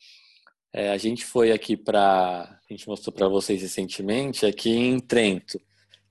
é, 0.74 0.90
a 0.90 0.98
gente 0.98 1.24
foi 1.24 1.54
aqui 1.54 1.78
para. 1.78 2.60
A 2.70 2.74
gente 2.74 2.86
mostrou 2.86 3.14
para 3.14 3.30
vocês 3.30 3.62
recentemente, 3.62 4.46
aqui 4.46 4.72
em 4.72 5.00
Trento, 5.00 5.58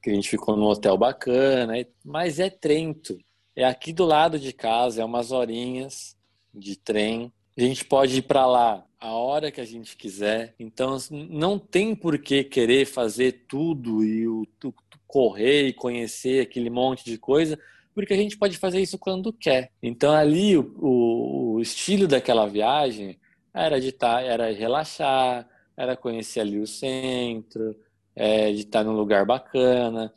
que 0.03 0.09
a 0.09 0.14
gente 0.14 0.31
ficou 0.31 0.57
num 0.57 0.68
hotel 0.68 0.96
bacana, 0.96 1.75
mas 2.03 2.40
é 2.40 2.48
Trento 2.48 3.18
é 3.54 3.64
aqui 3.64 3.92
do 3.92 4.04
lado 4.04 4.38
de 4.38 4.52
casa, 4.52 5.02
é 5.02 5.04
umas 5.04 5.30
horinhas 5.30 6.16
de 6.52 6.76
trem. 6.76 7.32
A 7.56 7.60
gente 7.60 7.84
pode 7.84 8.18
ir 8.18 8.22
para 8.22 8.46
lá 8.46 8.86
a 8.98 9.12
hora 9.12 9.50
que 9.50 9.60
a 9.60 9.64
gente 9.64 9.96
quiser. 9.96 10.54
Então 10.58 10.96
não 11.10 11.58
tem 11.58 11.94
por 11.94 12.18
que 12.18 12.44
querer 12.44 12.86
fazer 12.86 13.44
tudo 13.48 14.04
e 14.04 14.26
o, 14.26 14.46
correr 15.06 15.68
e 15.68 15.72
conhecer 15.72 16.40
aquele 16.40 16.70
monte 16.70 17.04
de 17.04 17.18
coisa, 17.18 17.58
porque 17.94 18.14
a 18.14 18.16
gente 18.16 18.38
pode 18.38 18.56
fazer 18.56 18.80
isso 18.80 18.98
quando 18.98 19.32
quer. 19.32 19.70
Então 19.82 20.12
ali 20.14 20.56
o, 20.56 20.74
o, 20.78 21.54
o 21.54 21.60
estilo 21.60 22.08
daquela 22.08 22.46
viagem 22.46 23.18
era 23.52 23.78
de 23.78 23.88
estar, 23.88 24.14
tá, 24.14 24.22
era 24.22 24.50
relaxar, 24.50 25.46
era 25.76 25.94
conhecer 25.94 26.40
ali 26.40 26.58
o 26.58 26.66
centro, 26.66 27.76
é, 28.16 28.50
de 28.52 28.60
estar 28.60 28.82
num 28.82 28.96
lugar 28.96 29.26
bacana 29.26 30.12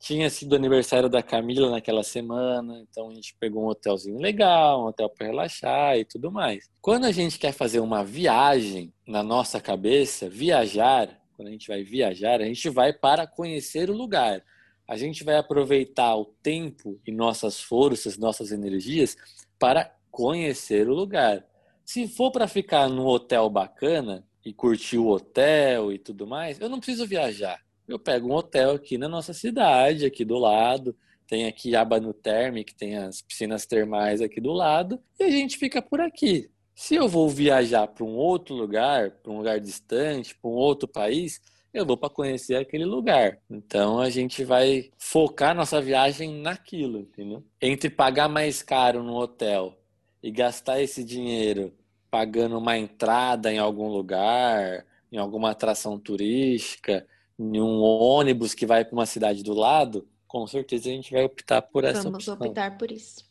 tinha 0.00 0.30
sido 0.30 0.56
aniversário 0.56 1.10
da 1.10 1.22
Camila 1.22 1.70
naquela 1.70 2.02
semana, 2.02 2.80
então 2.80 3.10
a 3.10 3.14
gente 3.14 3.36
pegou 3.38 3.64
um 3.64 3.68
hotelzinho 3.68 4.18
legal, 4.18 4.82
um 4.82 4.86
hotel 4.86 5.10
para 5.10 5.26
relaxar 5.26 5.98
e 5.98 6.06
tudo 6.06 6.32
mais. 6.32 6.70
Quando 6.80 7.04
a 7.04 7.12
gente 7.12 7.38
quer 7.38 7.52
fazer 7.52 7.80
uma 7.80 8.02
viagem 8.02 8.94
na 9.06 9.22
nossa 9.22 9.60
cabeça, 9.60 10.28
viajar, 10.28 11.20
quando 11.36 11.48
a 11.48 11.50
gente 11.50 11.68
vai 11.68 11.82
viajar, 11.82 12.40
a 12.40 12.46
gente 12.46 12.70
vai 12.70 12.94
para 12.94 13.26
conhecer 13.26 13.90
o 13.90 13.94
lugar. 13.94 14.42
A 14.88 14.96
gente 14.96 15.22
vai 15.22 15.36
aproveitar 15.36 16.16
o 16.16 16.24
tempo 16.24 16.98
e 17.06 17.12
nossas 17.12 17.60
forças, 17.60 18.16
nossas 18.16 18.50
energias 18.50 19.16
para 19.58 19.94
conhecer 20.10 20.88
o 20.88 20.94
lugar. 20.94 21.44
Se 21.84 22.08
for 22.08 22.32
para 22.32 22.48
ficar 22.48 22.88
num 22.88 23.06
hotel 23.06 23.50
bacana 23.50 24.26
e 24.42 24.52
curtir 24.52 24.96
o 24.96 25.08
hotel 25.08 25.92
e 25.92 25.98
tudo 25.98 26.26
mais, 26.26 26.58
eu 26.58 26.70
não 26.70 26.80
preciso 26.80 27.06
viajar 27.06 27.60
eu 27.92 27.98
pego 27.98 28.28
um 28.28 28.34
hotel 28.34 28.72
aqui 28.72 28.96
na 28.96 29.08
nossa 29.08 29.32
cidade, 29.32 30.06
aqui 30.06 30.24
do 30.24 30.38
lado. 30.38 30.96
Tem 31.26 31.46
aqui 31.46 31.76
Abanu 31.76 32.12
Terme, 32.12 32.64
que 32.64 32.74
tem 32.74 32.96
as 32.96 33.22
piscinas 33.22 33.64
termais 33.66 34.20
aqui 34.20 34.40
do 34.40 34.52
lado, 34.52 35.00
e 35.18 35.24
a 35.24 35.30
gente 35.30 35.58
fica 35.58 35.80
por 35.80 36.00
aqui. 36.00 36.50
Se 36.74 36.94
eu 36.94 37.08
vou 37.08 37.28
viajar 37.28 37.86
para 37.86 38.04
um 38.04 38.16
outro 38.16 38.54
lugar, 38.54 39.10
para 39.10 39.30
um 39.30 39.38
lugar 39.38 39.60
distante, 39.60 40.34
para 40.34 40.50
um 40.50 40.54
outro 40.54 40.88
país, 40.88 41.40
eu 41.72 41.86
vou 41.86 41.96
para 41.96 42.10
conhecer 42.10 42.56
aquele 42.56 42.84
lugar. 42.84 43.38
Então 43.48 44.00
a 44.00 44.10
gente 44.10 44.44
vai 44.44 44.90
focar 44.98 45.54
nossa 45.54 45.80
viagem 45.80 46.40
naquilo, 46.40 47.00
entendeu? 47.00 47.44
Entre 47.60 47.88
pagar 47.88 48.28
mais 48.28 48.62
caro 48.62 49.02
no 49.02 49.14
hotel 49.14 49.78
e 50.22 50.30
gastar 50.30 50.80
esse 50.80 51.04
dinheiro 51.04 51.72
pagando 52.10 52.58
uma 52.58 52.76
entrada 52.76 53.52
em 53.52 53.58
algum 53.58 53.88
lugar, 53.88 54.84
em 55.12 55.16
alguma 55.18 55.50
atração 55.50 55.98
turística, 55.98 57.06
em 57.40 57.60
um 57.60 57.80
ônibus 57.80 58.52
que 58.52 58.66
vai 58.66 58.84
para 58.84 58.92
uma 58.92 59.06
cidade 59.06 59.42
do 59.42 59.54
lado, 59.54 60.06
com 60.28 60.46
certeza 60.46 60.90
a 60.90 60.92
gente 60.92 61.10
vai 61.10 61.24
optar 61.24 61.62
por 61.62 61.84
essa 61.84 62.02
Vamos 62.02 62.28
opção. 62.28 62.34
optar 62.34 62.76
por 62.76 62.92
isso. 62.92 63.24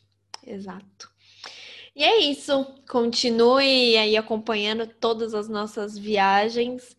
Exato. 0.44 1.10
E 1.94 2.02
é 2.02 2.18
isso. 2.18 2.66
Continue 2.88 3.96
aí 3.96 4.16
acompanhando 4.16 4.86
todas 4.86 5.32
as 5.32 5.48
nossas 5.48 5.96
viagens 5.96 6.96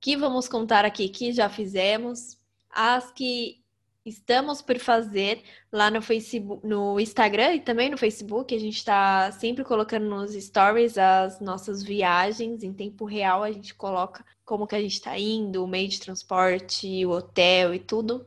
que 0.00 0.16
vamos 0.16 0.48
contar 0.48 0.84
aqui, 0.84 1.08
que 1.08 1.32
já 1.32 1.48
fizemos, 1.48 2.38
as 2.70 3.10
que 3.10 3.61
estamos 4.04 4.60
por 4.60 4.78
fazer 4.78 5.42
lá 5.70 5.90
no 5.90 6.02
Facebook, 6.02 6.66
no 6.66 6.98
Instagram 6.98 7.54
e 7.54 7.60
também 7.60 7.90
no 7.90 7.96
Facebook. 7.96 8.54
A 8.54 8.58
gente 8.58 8.76
está 8.76 9.30
sempre 9.32 9.64
colocando 9.64 10.06
nos 10.06 10.32
stories 10.32 10.98
as 10.98 11.40
nossas 11.40 11.82
viagens 11.82 12.62
em 12.62 12.72
tempo 12.72 13.04
real. 13.04 13.42
A 13.42 13.52
gente 13.52 13.74
coloca 13.74 14.24
como 14.44 14.66
que 14.66 14.74
a 14.74 14.80
gente 14.80 14.94
está 14.94 15.18
indo, 15.18 15.64
o 15.64 15.68
meio 15.68 15.88
de 15.88 16.00
transporte, 16.00 17.06
o 17.06 17.10
hotel 17.10 17.74
e 17.74 17.78
tudo. 17.78 18.26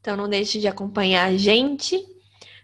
Então 0.00 0.16
não 0.16 0.28
deixe 0.28 0.58
de 0.58 0.66
acompanhar 0.66 1.28
a 1.28 1.36
gente. 1.36 2.04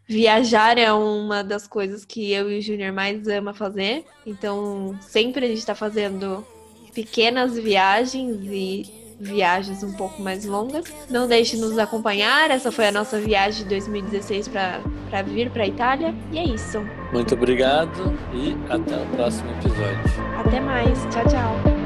Viajar 0.07 0.79
é 0.79 0.91
uma 0.91 1.45
das 1.45 1.67
coisas 1.67 2.05
que 2.05 2.33
eu 2.33 2.51
e 2.51 2.59
o 2.59 2.63
Júnior 2.63 2.93
mais 2.93 3.29
ama 3.29 3.53
fazer. 3.53 4.07
Então 4.27 4.99
sempre 5.03 5.45
a 5.45 5.49
gente 5.49 5.59
está 5.59 5.75
fazendo 5.75 6.47
pequenas 6.95 7.57
viagens 7.57 8.39
e 8.45 8.98
viagens 9.21 9.83
um 9.83 9.93
pouco 9.93 10.23
mais 10.23 10.45
longas. 10.45 10.85
Não 11.11 11.27
deixe 11.27 11.57
de 11.57 11.63
nos 11.63 11.79
acompanhar. 11.79 12.51
Essa 12.51 12.71
foi 12.71 12.89
a 12.89 12.93
nossa 12.93 13.21
viagem 13.21 13.65
de 13.65 13.69
2016 13.71 14.49
para 14.49 15.23
vir 15.23 15.51
para 15.51 15.65
a 15.65 15.67
Itália. 15.67 16.15
E 16.33 16.39
é 16.39 16.45
isso. 16.45 16.81
Muito 17.13 17.35
obrigado 17.35 18.17
e 18.33 18.57
até 18.71 18.97
o 18.97 19.07
próximo 19.17 19.51
episódio. 19.53 19.99
Até 20.39 20.61
mais. 20.61 20.99
Tchau, 21.11 21.25
tchau. 21.29 21.78